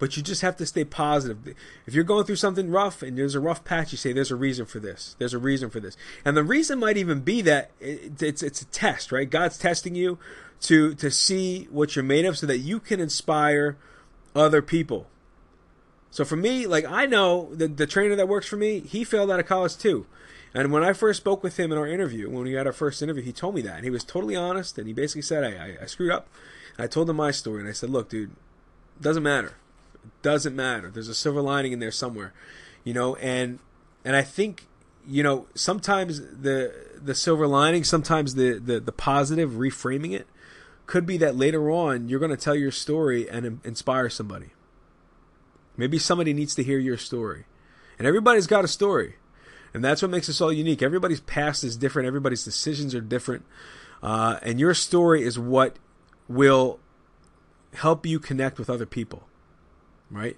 but 0.00 0.16
you 0.16 0.22
just 0.22 0.40
have 0.40 0.56
to 0.56 0.66
stay 0.66 0.82
positive. 0.82 1.54
If 1.86 1.94
you're 1.94 2.04
going 2.04 2.24
through 2.24 2.36
something 2.36 2.70
rough 2.70 3.02
and 3.02 3.16
there's 3.16 3.34
a 3.34 3.40
rough 3.40 3.62
patch, 3.64 3.92
you 3.92 3.98
say 3.98 4.12
there's 4.12 4.30
a 4.30 4.36
reason 4.36 4.64
for 4.64 4.80
this. 4.80 5.14
There's 5.18 5.34
a 5.34 5.38
reason 5.38 5.68
for 5.70 5.78
this, 5.78 5.96
and 6.24 6.36
the 6.36 6.42
reason 6.42 6.80
might 6.80 6.96
even 6.96 7.20
be 7.20 7.42
that 7.42 7.70
it's 7.78 8.42
it's 8.42 8.62
a 8.62 8.66
test, 8.66 9.12
right? 9.12 9.28
God's 9.30 9.58
testing 9.58 9.94
you 9.94 10.18
to 10.62 10.94
to 10.94 11.10
see 11.10 11.68
what 11.70 11.94
you're 11.94 12.02
made 12.02 12.24
of, 12.24 12.38
so 12.38 12.46
that 12.46 12.58
you 12.58 12.80
can 12.80 12.98
inspire 12.98 13.76
other 14.34 14.62
people. 14.62 15.06
So 16.10 16.24
for 16.24 16.36
me, 16.36 16.66
like 16.66 16.84
I 16.84 17.06
know 17.06 17.54
the 17.54 17.68
the 17.68 17.86
trainer 17.86 18.16
that 18.16 18.28
works 18.28 18.46
for 18.46 18.56
me, 18.56 18.80
he 18.80 19.04
failed 19.04 19.30
out 19.30 19.40
of 19.40 19.46
college 19.46 19.76
too. 19.76 20.06
And 20.52 20.72
when 20.72 20.82
I 20.82 20.92
first 20.92 21.20
spoke 21.20 21.44
with 21.44 21.58
him 21.58 21.70
in 21.70 21.78
our 21.78 21.86
interview, 21.86 22.28
when 22.28 22.42
we 22.42 22.54
had 22.54 22.66
our 22.66 22.72
first 22.72 23.02
interview, 23.02 23.22
he 23.22 23.32
told 23.32 23.54
me 23.54 23.60
that. 23.62 23.76
And 23.76 23.84
he 23.84 23.90
was 23.90 24.02
totally 24.02 24.34
honest. 24.34 24.78
And 24.78 24.88
he 24.88 24.92
basically 24.92 25.22
said, 25.22 25.44
I, 25.44 25.50
I, 25.64 25.76
I 25.82 25.86
screwed 25.86 26.10
up. 26.10 26.26
And 26.76 26.84
I 26.84 26.88
told 26.88 27.08
him 27.08 27.16
my 27.16 27.30
story. 27.30 27.60
And 27.60 27.68
I 27.68 27.72
said, 27.72 27.90
look, 27.90 28.08
dude, 28.08 28.32
doesn't 29.00 29.22
matter 29.22 29.54
It 30.04 30.22
doesn't 30.22 30.56
matter. 30.56 30.90
There's 30.90 31.08
a 31.08 31.14
silver 31.14 31.40
lining 31.40 31.70
in 31.72 31.78
there 31.78 31.92
somewhere, 31.92 32.32
you 32.82 32.92
know. 32.92 33.14
And 33.16 33.60
and 34.04 34.16
I 34.16 34.22
think 34.22 34.66
you 35.06 35.22
know 35.22 35.46
sometimes 35.54 36.20
the 36.20 36.74
the 37.00 37.14
silver 37.14 37.46
lining, 37.46 37.84
sometimes 37.84 38.34
the 38.34 38.58
the, 38.58 38.80
the 38.80 38.92
positive, 38.92 39.52
reframing 39.52 40.12
it, 40.12 40.26
could 40.86 41.06
be 41.06 41.16
that 41.18 41.36
later 41.36 41.70
on 41.70 42.08
you're 42.08 42.18
going 42.18 42.30
to 42.30 42.36
tell 42.36 42.56
your 42.56 42.72
story 42.72 43.28
and 43.30 43.60
inspire 43.64 44.10
somebody. 44.10 44.50
Maybe 45.80 45.98
somebody 45.98 46.32
needs 46.32 46.54
to 46.54 46.62
hear 46.62 46.78
your 46.78 46.96
story, 46.96 47.46
and 47.98 48.06
everybody's 48.06 48.46
got 48.46 48.64
a 48.64 48.68
story, 48.68 49.16
and 49.74 49.84
that's 49.84 50.02
what 50.02 50.10
makes 50.10 50.28
us 50.28 50.40
all 50.40 50.52
unique. 50.52 50.82
Everybody's 50.82 51.20
past 51.20 51.64
is 51.64 51.76
different. 51.76 52.06
Everybody's 52.06 52.44
decisions 52.44 52.94
are 52.94 53.00
different, 53.00 53.44
uh, 54.02 54.38
and 54.42 54.60
your 54.60 54.74
story 54.74 55.22
is 55.22 55.38
what 55.38 55.78
will 56.28 56.78
help 57.74 58.06
you 58.06 58.18
connect 58.18 58.58
with 58.58 58.70
other 58.70 58.86
people 58.86 59.26
right? 60.10 60.36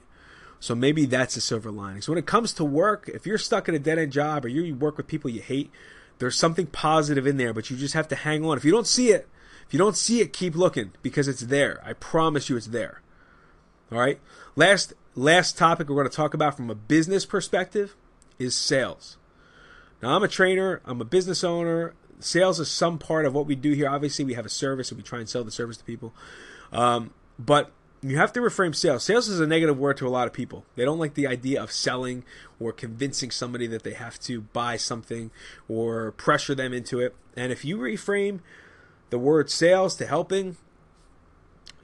So 0.60 0.74
maybe 0.74 1.06
that's 1.06 1.36
a 1.36 1.40
silver 1.40 1.70
lining. 1.70 2.02
So 2.02 2.12
when 2.12 2.18
it 2.18 2.26
comes 2.26 2.52
to 2.54 2.64
work, 2.64 3.10
if 3.12 3.26
you're 3.26 3.38
stuck 3.38 3.68
in 3.68 3.74
a 3.74 3.78
dead 3.78 3.98
end 3.98 4.12
job 4.12 4.44
or 4.44 4.48
you 4.48 4.74
work 4.74 4.96
with 4.96 5.08
people 5.08 5.30
you 5.30 5.40
hate, 5.40 5.70
there's 6.18 6.36
something 6.36 6.66
positive 6.66 7.26
in 7.26 7.36
there, 7.36 7.52
but 7.52 7.70
you 7.70 7.76
just 7.76 7.94
have 7.94 8.08
to 8.08 8.16
hang 8.16 8.44
on. 8.44 8.56
If 8.56 8.64
you 8.64 8.70
don't 8.70 8.86
see 8.86 9.10
it, 9.10 9.28
if 9.66 9.72
you 9.72 9.78
don't 9.78 9.96
see 9.96 10.20
it, 10.20 10.32
keep 10.32 10.54
looking 10.54 10.92
because 11.02 11.26
it's 11.26 11.42
there. 11.42 11.82
I 11.84 11.94
promise 11.94 12.48
you 12.48 12.56
it's 12.56 12.68
there. 12.68 13.00
All 13.90 13.98
right? 13.98 14.20
Last 14.54 14.92
last 15.14 15.58
topic 15.58 15.88
we're 15.88 15.96
going 15.96 16.08
to 16.08 16.16
talk 16.16 16.34
about 16.34 16.56
from 16.56 16.70
a 16.70 16.74
business 16.74 17.26
perspective 17.26 17.96
is 18.38 18.54
sales. 18.54 19.16
Now 20.02 20.16
I'm 20.16 20.22
a 20.22 20.28
trainer, 20.28 20.80
I'm 20.84 21.00
a 21.00 21.04
business 21.04 21.44
owner. 21.44 21.94
Sales 22.18 22.60
is 22.60 22.70
some 22.70 22.98
part 22.98 23.26
of 23.26 23.34
what 23.34 23.46
we 23.46 23.54
do 23.54 23.72
here. 23.72 23.88
Obviously, 23.88 24.24
we 24.24 24.34
have 24.34 24.46
a 24.46 24.50
service 24.50 24.90
and 24.90 24.98
we 24.98 25.02
try 25.02 25.18
and 25.18 25.28
sell 25.28 25.42
the 25.42 25.50
service 25.50 25.76
to 25.78 25.84
people. 25.84 26.14
Um, 26.72 27.12
but 27.38 27.72
you 28.00 28.16
have 28.16 28.32
to 28.32 28.40
reframe 28.40 28.74
sales. 28.74 29.04
Sales 29.04 29.28
is 29.28 29.40
a 29.40 29.46
negative 29.46 29.78
word 29.78 29.96
to 29.98 30.06
a 30.06 30.10
lot 30.10 30.26
of 30.26 30.32
people. 30.32 30.64
They 30.76 30.84
don't 30.84 30.98
like 30.98 31.14
the 31.14 31.26
idea 31.26 31.62
of 31.62 31.70
selling 31.70 32.24
or 32.58 32.72
convincing 32.72 33.30
somebody 33.30 33.66
that 33.68 33.82
they 33.82 33.94
have 33.94 34.18
to 34.20 34.40
buy 34.40 34.76
something 34.76 35.30
or 35.68 36.12
pressure 36.12 36.54
them 36.54 36.72
into 36.72 37.00
it. 37.00 37.14
And 37.36 37.52
if 37.52 37.64
you 37.64 37.78
reframe 37.78 38.40
the 39.10 39.18
word 39.18 39.50
sales 39.50 39.94
to 39.96 40.06
helping, 40.06 40.56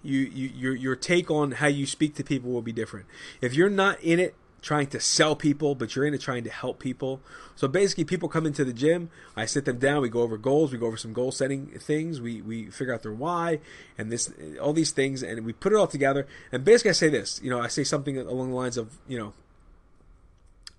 you, 0.02 0.20
you 0.20 0.48
your 0.48 0.74
your 0.74 0.96
take 0.96 1.30
on 1.30 1.52
how 1.52 1.66
you 1.66 1.86
speak 1.86 2.14
to 2.16 2.24
people 2.24 2.50
will 2.50 2.62
be 2.62 2.72
different. 2.72 3.06
If 3.40 3.54
you're 3.54 3.70
not 3.70 4.00
in 4.00 4.20
it 4.20 4.34
trying 4.60 4.88
to 4.88 5.00
sell 5.00 5.36
people, 5.36 5.74
but 5.74 5.94
you're 5.94 6.04
into 6.04 6.18
trying 6.18 6.44
to 6.44 6.50
help 6.50 6.78
people. 6.78 7.20
So 7.54 7.68
basically, 7.68 8.04
people 8.04 8.28
come 8.28 8.46
into 8.46 8.64
the 8.64 8.72
gym. 8.72 9.10
I 9.36 9.46
sit 9.46 9.64
them 9.64 9.78
down. 9.78 10.02
We 10.02 10.08
go 10.08 10.22
over 10.22 10.36
goals. 10.36 10.72
We 10.72 10.78
go 10.78 10.86
over 10.86 10.96
some 10.96 11.12
goal 11.12 11.32
setting 11.32 11.66
things. 11.66 12.20
We 12.20 12.42
we 12.42 12.66
figure 12.66 12.94
out 12.94 13.02
their 13.02 13.12
why 13.12 13.60
and 13.96 14.10
this 14.10 14.32
all 14.60 14.72
these 14.72 14.90
things, 14.90 15.22
and 15.22 15.44
we 15.44 15.52
put 15.52 15.72
it 15.72 15.76
all 15.76 15.86
together. 15.86 16.26
And 16.52 16.64
basically, 16.64 16.90
I 16.90 16.94
say 16.94 17.08
this. 17.08 17.40
You 17.42 17.50
know, 17.50 17.60
I 17.60 17.68
say 17.68 17.84
something 17.84 18.18
along 18.18 18.50
the 18.50 18.56
lines 18.56 18.76
of, 18.76 18.98
you 19.06 19.18
know, 19.18 19.32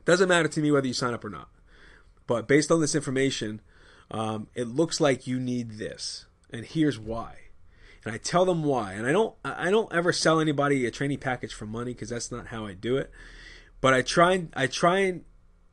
doesn't 0.06 0.30
matter 0.30 0.48
to 0.48 0.62
me 0.62 0.72
whether 0.72 0.88
you 0.88 0.94
sign 0.94 1.14
up 1.14 1.24
or 1.24 1.30
not, 1.30 1.50
but 2.28 2.48
based 2.48 2.72
on 2.72 2.82
this 2.82 2.96
information, 2.96 3.62
um, 4.12 4.48
it 4.56 4.68
looks 4.68 5.00
like 5.00 5.28
you 5.28 5.40
need 5.40 5.72
this, 5.72 6.26
and 6.52 6.66
here's 6.66 7.00
why 7.00 7.49
and 8.06 8.14
I 8.14 8.18
tell 8.18 8.46
them 8.46 8.64
why. 8.64 8.94
And 8.94 9.06
I 9.06 9.12
don't 9.12 9.36
I 9.44 9.70
don't 9.70 9.94
ever 9.94 10.14
sell 10.14 10.40
anybody 10.40 10.86
a 10.86 10.92
training 10.92 11.20
package 11.20 11.54
for 11.54 11.66
money 11.66 11.94
because 11.94 12.10
that's 12.10 12.32
not 12.32 12.48
how 12.48 12.66
I 12.66 12.74
do 12.74 12.98
it. 12.98 13.12
But 13.82 13.94
I 13.94 14.02
try 14.02 14.34
and 14.34 14.54
I 14.56 14.68
try 14.68 15.00
and 15.00 15.24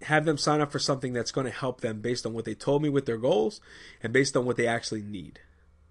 have 0.02 0.24
them 0.24 0.38
sign 0.38 0.60
up 0.60 0.70
for 0.70 0.78
something 0.78 1.12
that's 1.12 1.32
going 1.32 1.46
to 1.46 1.52
help 1.52 1.80
them 1.80 2.00
based 2.00 2.26
on 2.26 2.34
what 2.34 2.44
they 2.44 2.54
told 2.54 2.82
me 2.82 2.88
with 2.88 3.06
their 3.06 3.16
goals 3.16 3.60
and 4.02 4.12
based 4.12 4.36
on 4.36 4.44
what 4.44 4.56
they 4.56 4.66
actually 4.66 5.02
need. 5.02 5.40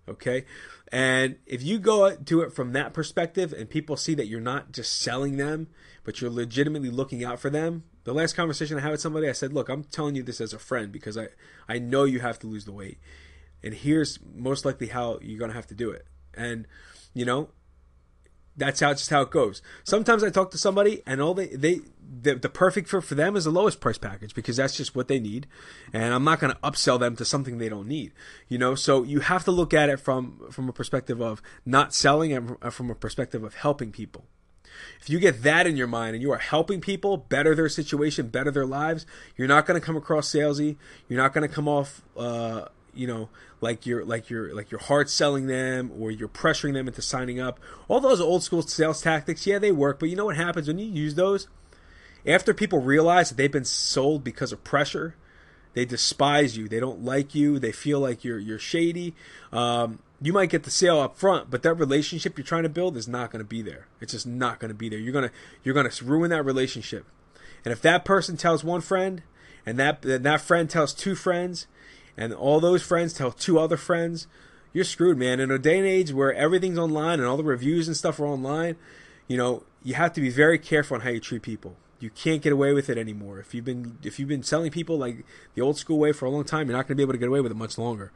Okay? 0.08 0.46
And 0.92 1.38
if 1.48 1.64
you 1.64 1.80
go 1.80 2.16
to 2.16 2.42
it 2.42 2.54
from 2.54 2.74
that 2.74 2.94
perspective 2.94 3.52
and 3.52 3.68
people 3.68 3.98
see 3.98 4.14
that 4.14 4.28
you're 4.28 4.40
not 4.40 4.72
just 4.72 5.02
selling 5.02 5.38
them, 5.38 5.68
but 6.04 6.22
you're 6.22 6.30
legitimately 6.30 6.92
looking 6.92 7.24
out 7.24 7.40
for 7.40 7.50
them. 7.50 7.84
The 8.04 8.14
last 8.14 8.36
conversation 8.36 8.78
I 8.78 8.82
had 8.82 8.92
with 8.92 9.02
somebody, 9.02 9.28
I 9.28 9.32
said, 9.32 9.52
"Look, 9.52 9.68
I'm 9.68 9.84
telling 9.84 10.16
you 10.16 10.22
this 10.22 10.40
as 10.40 10.54
a 10.54 10.60
friend 10.60 10.92
because 10.92 11.18
I 11.18 11.30
I 11.68 11.80
know 11.80 12.04
you 12.04 12.20
have 12.20 12.38
to 12.40 12.48
lose 12.48 12.66
the 12.66 12.72
weight. 12.72 13.00
And 13.64 13.74
here's 13.74 14.20
most 14.36 14.64
likely 14.64 14.88
how 14.88 15.18
you're 15.24 15.40
going 15.40 15.50
to 15.50 15.56
have 15.56 15.66
to 15.68 15.74
do 15.74 15.90
it." 15.90 16.06
And 16.36 16.68
you 17.14 17.26
know, 17.26 17.50
that's 18.58 18.80
how 18.80 18.94
just 18.94 19.10
how 19.10 19.22
it 19.22 19.32
goes. 19.32 19.62
Sometimes 19.84 20.24
I 20.24 20.30
talk 20.30 20.52
to 20.52 20.58
somebody 20.58 21.02
and 21.06 21.22
all 21.22 21.34
they 21.34 21.48
they 21.48 21.82
the, 22.22 22.36
the 22.36 22.50
perfect 22.50 22.90
fit 22.90 23.04
for 23.04 23.16
them 23.16 23.36
is 23.36 23.46
the 23.46 23.52
lowest 23.52 23.80
price 23.80 23.98
package 23.98 24.34
because 24.34 24.58
that's 24.58 24.78
just 24.78 24.96
what 24.96 25.08
they 25.08 25.20
need, 25.20 25.48
and 25.92 26.14
I'm 26.14 26.24
not 26.24 26.40
going 26.40 26.54
to 26.54 26.60
upsell 26.60 27.00
them 27.00 27.16
to 27.18 27.26
something 27.26 27.58
they 27.58 27.70
don't 27.70 27.88
need. 27.88 28.14
You 28.48 28.58
know, 28.58 28.76
so 28.76 29.04
you 29.04 29.22
have 29.22 29.44
to 29.46 29.52
look 29.52 29.74
at 29.74 29.90
it 29.90 30.00
from 30.00 30.48
from 30.52 30.70
a 30.70 30.74
perspective 30.74 31.22
of 31.22 31.42
not 31.66 31.94
selling 31.94 32.32
and 32.34 32.58
from 32.72 32.90
a 32.90 32.96
perspective 32.96 33.44
of 33.44 33.56
helping 33.56 33.92
people. 33.92 34.26
If 35.00 35.10
you 35.10 35.20
get 35.20 35.44
that 35.44 35.68
in 35.68 35.78
your 35.78 35.88
mind 35.88 36.16
and 36.16 36.22
you 36.22 36.32
are 36.32 36.38
helping 36.38 36.82
people 36.82 37.18
better 37.18 37.56
their 37.56 37.70
situation, 37.70 38.28
better 38.28 38.52
their 38.52 38.66
lives, 38.66 39.06
you're 39.38 39.48
not 39.48 39.66
going 39.66 39.80
to 39.80 39.86
come 39.86 39.96
across 39.96 40.30
salesy. 40.30 40.76
You're 41.08 41.22
not 41.22 41.34
going 41.34 41.48
to 41.48 41.54
come 41.54 41.68
off 41.68 42.02
uh, 42.18 42.66
you 42.96 43.08
know 43.08 43.30
like 43.62 43.86
you're 43.86 44.04
like 44.06 44.30
you're 44.30 44.54
like 44.54 44.72
you're 44.72 44.82
hard 44.82 45.10
selling 45.10 45.48
them 45.48 45.92
or 46.00 46.12
you're 46.12 46.28
pressuring 46.28 46.74
them 46.74 46.88
into 46.88 47.02
signing 47.02 47.40
up. 47.40 47.60
All 47.88 48.00
those 48.00 48.22
old 48.22 48.44
school 48.44 48.62
sales 48.62 49.02
tactics 49.02 49.46
yeah 49.46 49.60
they 49.60 49.72
work 49.72 50.00
but 50.00 50.10
you 50.10 50.16
know 50.16 50.26
what 50.26 50.38
happens? 50.38 50.68
When 50.68 50.80
you 50.80 50.86
use 50.86 51.16
those 51.16 51.48
after 52.26 52.54
people 52.54 52.80
realize 52.80 53.30
that 53.30 53.36
they've 53.36 53.52
been 53.52 53.66
sold 53.66 54.24
because 54.24 54.52
of 54.52 54.64
pressure 54.64 55.16
they 55.76 55.86
despise 55.86 56.56
you. 56.56 56.70
They 56.70 56.80
don't 56.80 57.04
like 57.04 57.36
you. 57.36 57.60
They 57.60 57.74
feel 57.74 58.00
like 58.00 58.24
you're 58.24 58.40
you're 58.40 58.58
shady. 58.58 59.14
Um, 59.52 60.00
you 60.22 60.32
might 60.32 60.50
get 60.50 60.64
the 60.64 60.72
sale 60.72 61.00
up 61.00 61.18
front 61.18 61.52
but 61.52 61.62
that 61.64 61.74
relationship 61.74 62.38
you're 62.38 62.46
trying 62.46 62.64
to 62.64 62.70
build 62.70 62.96
is 62.96 63.08
not 63.08 63.30
going 63.30 63.44
to 63.44 63.48
be 63.48 63.62
there. 63.62 63.88
It's 64.00 64.14
just 64.14 64.26
not 64.26 64.60
going 64.60 64.70
to 64.70 64.76
be 64.76 64.90
there. 64.90 65.00
You're 65.00 65.14
going 65.14 65.28
to 65.28 65.36
you're 65.64 65.76
going 65.76 65.90
to 65.90 66.06
ruin 66.06 66.30
that 66.32 66.44
relationship. 66.44 67.06
And 67.64 67.72
if 67.72 67.82
that 67.82 68.06
person 68.06 68.38
tells 68.38 68.64
one 68.64 68.82
friend 68.82 69.22
and 69.66 69.78
that 69.78 70.06
and 70.06 70.26
that 70.26 70.42
friend 70.42 70.70
tells 70.70 70.94
two 70.94 71.16
friends 71.16 71.68
and 72.18 72.34
all 72.34 72.60
those 72.60 72.82
friends 72.82 73.14
tell 73.14 73.32
two 73.32 73.60
other 73.60 73.78
friends, 73.78 74.28
you're 74.74 74.84
screwed, 74.84 75.18
man. 75.18 75.40
In 75.40 75.52
a 75.52 75.58
day 75.58 75.78
and 75.78 75.88
age 75.88 76.12
where 76.12 76.34
everything's 76.34 76.78
online 76.78 77.20
and 77.20 77.28
all 77.28 77.38
the 77.38 77.44
reviews 77.44 77.88
and 77.88 77.96
stuff 77.96 78.20
are 78.20 78.26
online, 78.26 78.76
you 79.28 79.38
know, 79.38 79.64
you 79.84 79.94
have 79.94 80.14
to 80.14 80.22
be 80.22 80.30
very 80.30 80.60
careful 80.60 80.96
on 80.96 81.02
how 81.02 81.10
you 81.10 81.20
treat 81.20 81.42
people. 81.42 81.76
You 82.00 82.10
can't 82.10 82.42
get 82.42 82.52
away 82.52 82.74
with 82.74 82.90
it 82.90 82.98
anymore. 82.98 83.40
If 83.40 83.54
you've 83.54 83.66
been 83.66 83.98
if 84.04 84.20
you've 84.20 84.28
been 84.28 84.44
selling 84.44 84.72
people 84.72 84.98
like 84.98 85.26
the 85.54 85.62
old 85.62 85.78
school 85.78 85.98
way 85.98 86.12
for 86.12 86.26
a 86.26 86.30
long 86.30 86.44
time, 86.44 86.68
you're 86.68 86.78
not 86.78 86.88
going 86.88 86.90
to 86.90 86.96
be 86.96 87.04
able 87.04 87.14
to 87.14 87.20
get 87.20 87.30
away 87.30 87.42
with 87.42 87.52
it 87.52 87.56
much 87.56 87.78
longer. 87.78 88.12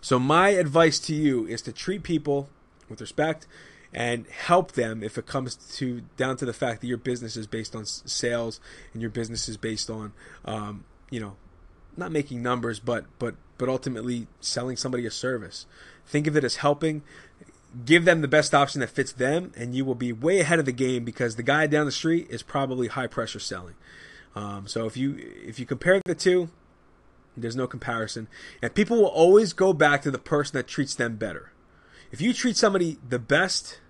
So 0.00 0.18
my 0.18 0.50
advice 0.50 0.98
to 1.00 1.14
you 1.14 1.46
is 1.46 1.60
to 1.62 1.72
treat 1.72 2.02
people 2.02 2.48
with 2.88 3.00
respect 3.00 3.46
and 3.92 4.26
help 4.28 4.72
them 4.72 5.02
if 5.02 5.18
it 5.18 5.26
comes 5.26 5.56
to 5.76 6.02
down 6.16 6.36
to 6.36 6.44
the 6.44 6.52
fact 6.52 6.80
that 6.80 6.86
your 6.86 6.98
business 6.98 7.36
is 7.36 7.46
based 7.46 7.74
on 7.74 7.84
sales 7.84 8.60
and 8.92 9.02
your 9.02 9.10
business 9.10 9.48
is 9.48 9.56
based 9.56 9.90
on 9.90 10.12
um, 10.44 10.84
you 11.10 11.20
know 11.20 11.36
not 11.98 12.12
making 12.12 12.42
numbers, 12.42 12.80
but 12.80 13.04
but 13.18 13.34
but 13.58 13.68
ultimately 13.68 14.28
selling 14.40 14.76
somebody 14.76 15.04
a 15.06 15.10
service. 15.10 15.66
Think 16.06 16.26
of 16.26 16.36
it 16.36 16.44
as 16.44 16.56
helping. 16.56 17.02
give 17.84 18.04
them 18.04 18.20
the 18.22 18.28
best 18.28 18.54
option 18.54 18.80
that 18.80 18.90
fits 18.90 19.12
them, 19.12 19.52
and 19.56 19.74
you 19.74 19.84
will 19.84 19.94
be 19.94 20.12
way 20.12 20.40
ahead 20.40 20.58
of 20.58 20.64
the 20.64 20.72
game 20.72 21.04
because 21.04 21.36
the 21.36 21.42
guy 21.42 21.66
down 21.66 21.86
the 21.86 21.92
street 21.92 22.26
is 22.30 22.42
probably 22.42 22.88
high 22.88 23.06
pressure 23.06 23.38
selling. 23.38 23.74
Um, 24.34 24.66
so 24.66 24.86
if 24.86 24.96
you 24.96 25.16
if 25.18 25.58
you 25.58 25.66
compare 25.66 26.00
the 26.04 26.14
two, 26.14 26.50
there's 27.36 27.56
no 27.56 27.66
comparison, 27.66 28.28
and 28.62 28.74
people 28.74 28.96
will 28.96 29.06
always 29.06 29.52
go 29.52 29.72
back 29.72 30.02
to 30.02 30.10
the 30.10 30.18
person 30.18 30.56
that 30.56 30.66
treats 30.66 30.94
them 30.94 31.16
better. 31.16 31.52
If 32.10 32.20
you 32.20 32.32
treat 32.32 32.56
somebody 32.56 32.98
the 33.06 33.18
best, 33.18 33.80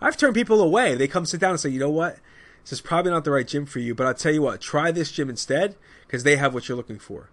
I've 0.00 0.16
turned 0.16 0.34
people 0.34 0.62
away. 0.62 0.94
They 0.94 1.08
come 1.08 1.26
sit 1.26 1.40
down 1.40 1.50
and 1.50 1.60
say, 1.60 1.68
you 1.68 1.80
know 1.80 1.90
what, 1.90 2.18
this 2.62 2.72
is 2.72 2.80
probably 2.80 3.10
not 3.12 3.24
the 3.24 3.32
right 3.32 3.46
gym 3.46 3.66
for 3.66 3.80
you, 3.80 3.94
but 3.94 4.06
I'll 4.06 4.14
tell 4.14 4.32
you 4.32 4.42
what, 4.42 4.60
try 4.60 4.90
this 4.90 5.12
gym 5.12 5.28
instead 5.28 5.76
because 6.06 6.22
they 6.22 6.36
have 6.36 6.54
what 6.54 6.68
you're 6.68 6.76
looking 6.76 6.98
for. 6.98 7.28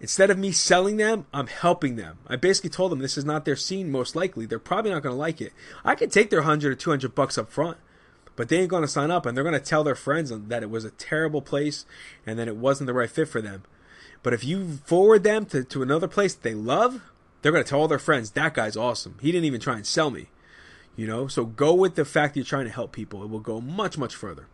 Instead 0.00 0.30
of 0.30 0.38
me 0.38 0.52
selling 0.52 0.98
them, 0.98 1.26
I'm 1.32 1.46
helping 1.46 1.96
them. 1.96 2.18
I 2.26 2.36
basically 2.36 2.70
told 2.70 2.92
them 2.92 2.98
this 2.98 3.16
is 3.16 3.24
not 3.24 3.44
their 3.44 3.56
scene, 3.56 3.90
most 3.90 4.14
likely. 4.14 4.44
They're 4.44 4.58
probably 4.58 4.90
not 4.90 5.02
going 5.02 5.14
to 5.14 5.18
like 5.18 5.40
it. 5.40 5.52
I 5.84 5.94
could 5.94 6.12
take 6.12 6.28
their 6.28 6.40
100 6.40 6.72
or 6.72 6.74
200 6.74 7.14
bucks 7.14 7.38
up 7.38 7.50
front, 7.50 7.78
but 8.36 8.48
they 8.48 8.58
ain't 8.58 8.68
going 8.68 8.82
to 8.82 8.88
sign 8.88 9.10
up 9.10 9.24
and 9.24 9.34
they're 9.36 9.44
going 9.44 9.58
to 9.58 9.60
tell 9.60 9.84
their 9.84 9.94
friends 9.94 10.30
that 10.30 10.62
it 10.62 10.70
was 10.70 10.84
a 10.84 10.90
terrible 10.90 11.40
place 11.40 11.86
and 12.26 12.38
that 12.38 12.48
it 12.48 12.56
wasn't 12.56 12.86
the 12.86 12.94
right 12.94 13.10
fit 13.10 13.28
for 13.28 13.40
them. 13.40 13.62
But 14.22 14.34
if 14.34 14.44
you 14.44 14.78
forward 14.84 15.22
them 15.22 15.46
to, 15.46 15.64
to 15.64 15.82
another 15.82 16.08
place 16.08 16.34
that 16.34 16.42
they 16.42 16.54
love, 16.54 17.00
they're 17.40 17.52
going 17.52 17.64
to 17.64 17.68
tell 17.68 17.80
all 17.80 17.88
their 17.88 17.98
friends, 17.98 18.32
that 18.32 18.54
guy's 18.54 18.76
awesome. 18.76 19.16
He 19.22 19.32
didn't 19.32 19.44
even 19.46 19.60
try 19.60 19.76
and 19.76 19.86
sell 19.86 20.10
me. 20.10 20.26
You 20.94 21.06
know, 21.06 21.28
so 21.28 21.44
go 21.44 21.74
with 21.74 21.94
the 21.94 22.04
fact 22.04 22.34
that 22.34 22.40
you're 22.40 22.46
trying 22.46 22.64
to 22.64 22.72
help 22.72 22.92
people. 22.92 23.22
It 23.22 23.30
will 23.30 23.40
go 23.40 23.60
much, 23.60 23.98
much 23.98 24.14
further. 24.14 24.46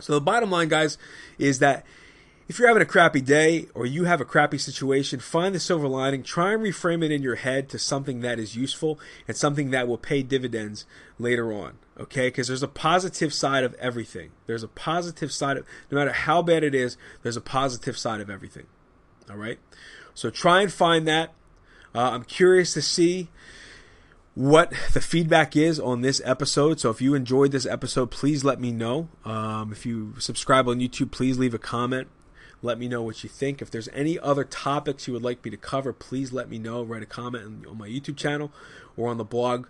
So 0.00 0.14
the 0.14 0.20
bottom 0.20 0.50
line, 0.50 0.68
guys, 0.68 0.96
is 1.38 1.58
that 1.58 1.84
if 2.52 2.58
you're 2.58 2.68
having 2.68 2.82
a 2.82 2.84
crappy 2.84 3.22
day 3.22 3.66
or 3.72 3.86
you 3.86 4.04
have 4.04 4.20
a 4.20 4.26
crappy 4.26 4.58
situation, 4.58 5.20
find 5.20 5.54
the 5.54 5.58
silver 5.58 5.88
lining. 5.88 6.22
Try 6.22 6.52
and 6.52 6.62
reframe 6.62 7.02
it 7.02 7.10
in 7.10 7.22
your 7.22 7.36
head 7.36 7.66
to 7.70 7.78
something 7.78 8.20
that 8.20 8.38
is 8.38 8.54
useful 8.54 9.00
and 9.26 9.34
something 9.34 9.70
that 9.70 9.88
will 9.88 9.96
pay 9.96 10.22
dividends 10.22 10.84
later 11.18 11.50
on. 11.50 11.78
Okay? 11.98 12.26
Because 12.26 12.48
there's 12.48 12.62
a 12.62 12.68
positive 12.68 13.32
side 13.32 13.64
of 13.64 13.72
everything. 13.76 14.32
There's 14.44 14.62
a 14.62 14.68
positive 14.68 15.32
side 15.32 15.56
of, 15.56 15.64
no 15.90 15.96
matter 15.96 16.12
how 16.12 16.42
bad 16.42 16.62
it 16.62 16.74
is, 16.74 16.98
there's 17.22 17.38
a 17.38 17.40
positive 17.40 17.96
side 17.96 18.20
of 18.20 18.28
everything. 18.28 18.66
All 19.30 19.38
right? 19.38 19.58
So 20.12 20.28
try 20.28 20.60
and 20.60 20.70
find 20.70 21.08
that. 21.08 21.32
Uh, 21.94 22.10
I'm 22.10 22.24
curious 22.24 22.74
to 22.74 22.82
see 22.82 23.30
what 24.34 24.74
the 24.92 25.00
feedback 25.00 25.56
is 25.56 25.80
on 25.80 26.02
this 26.02 26.20
episode. 26.22 26.80
So 26.80 26.90
if 26.90 27.00
you 27.00 27.14
enjoyed 27.14 27.50
this 27.50 27.64
episode, 27.64 28.10
please 28.10 28.44
let 28.44 28.60
me 28.60 28.72
know. 28.72 29.08
Um, 29.24 29.72
if 29.72 29.86
you 29.86 30.16
subscribe 30.18 30.68
on 30.68 30.80
YouTube, 30.80 31.12
please 31.12 31.38
leave 31.38 31.54
a 31.54 31.58
comment. 31.58 32.08
Let 32.62 32.78
me 32.78 32.86
know 32.86 33.02
what 33.02 33.24
you 33.24 33.28
think. 33.28 33.60
If 33.60 33.70
there's 33.70 33.88
any 33.88 34.18
other 34.18 34.44
topics 34.44 35.06
you 35.06 35.12
would 35.12 35.22
like 35.22 35.44
me 35.44 35.50
to 35.50 35.56
cover, 35.56 35.92
please 35.92 36.32
let 36.32 36.48
me 36.48 36.58
know. 36.58 36.82
Write 36.82 37.02
a 37.02 37.06
comment 37.06 37.66
on 37.66 37.76
my 37.76 37.88
YouTube 37.88 38.16
channel 38.16 38.52
or 38.96 39.10
on 39.10 39.18
the 39.18 39.24
blog 39.24 39.66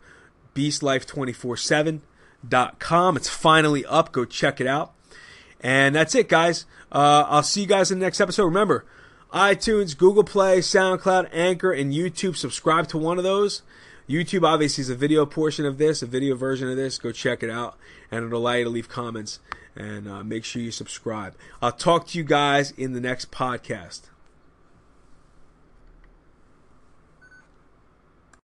beastlife247.com. 0.54 3.16
It's 3.16 3.30
finally 3.30 3.86
up. 3.86 4.12
Go 4.12 4.26
check 4.26 4.60
it 4.60 4.66
out. 4.66 4.92
And 5.60 5.94
that's 5.94 6.14
it, 6.14 6.28
guys. 6.28 6.66
Uh, 6.90 7.24
I'll 7.28 7.42
see 7.42 7.62
you 7.62 7.66
guys 7.66 7.90
in 7.90 7.98
the 7.98 8.04
next 8.04 8.20
episode. 8.20 8.44
Remember, 8.44 8.84
iTunes, 9.32 9.96
Google 9.96 10.24
Play, 10.24 10.58
SoundCloud, 10.58 11.30
Anchor, 11.32 11.72
and 11.72 11.94
YouTube. 11.94 12.36
Subscribe 12.36 12.88
to 12.88 12.98
one 12.98 13.16
of 13.16 13.24
those. 13.24 13.62
YouTube 14.08 14.46
obviously 14.46 14.82
is 14.82 14.90
a 14.90 14.94
video 14.94 15.24
portion 15.26 15.64
of 15.64 15.78
this, 15.78 16.02
a 16.02 16.06
video 16.06 16.34
version 16.34 16.68
of 16.68 16.76
this. 16.76 16.98
Go 16.98 17.12
check 17.12 17.42
it 17.42 17.50
out, 17.50 17.76
and 18.10 18.24
it'll 18.24 18.38
allow 18.38 18.52
you 18.52 18.64
to 18.64 18.70
leave 18.70 18.88
comments 18.88 19.38
and 19.74 20.08
uh, 20.08 20.22
make 20.22 20.44
sure 20.44 20.60
you 20.60 20.70
subscribe. 20.70 21.34
I'll 21.60 21.72
talk 21.72 22.06
to 22.08 22.18
you 22.18 22.24
guys 22.24 22.72
in 22.72 22.92
the 22.92 23.00
next 23.00 23.30
podcast. 23.30 24.02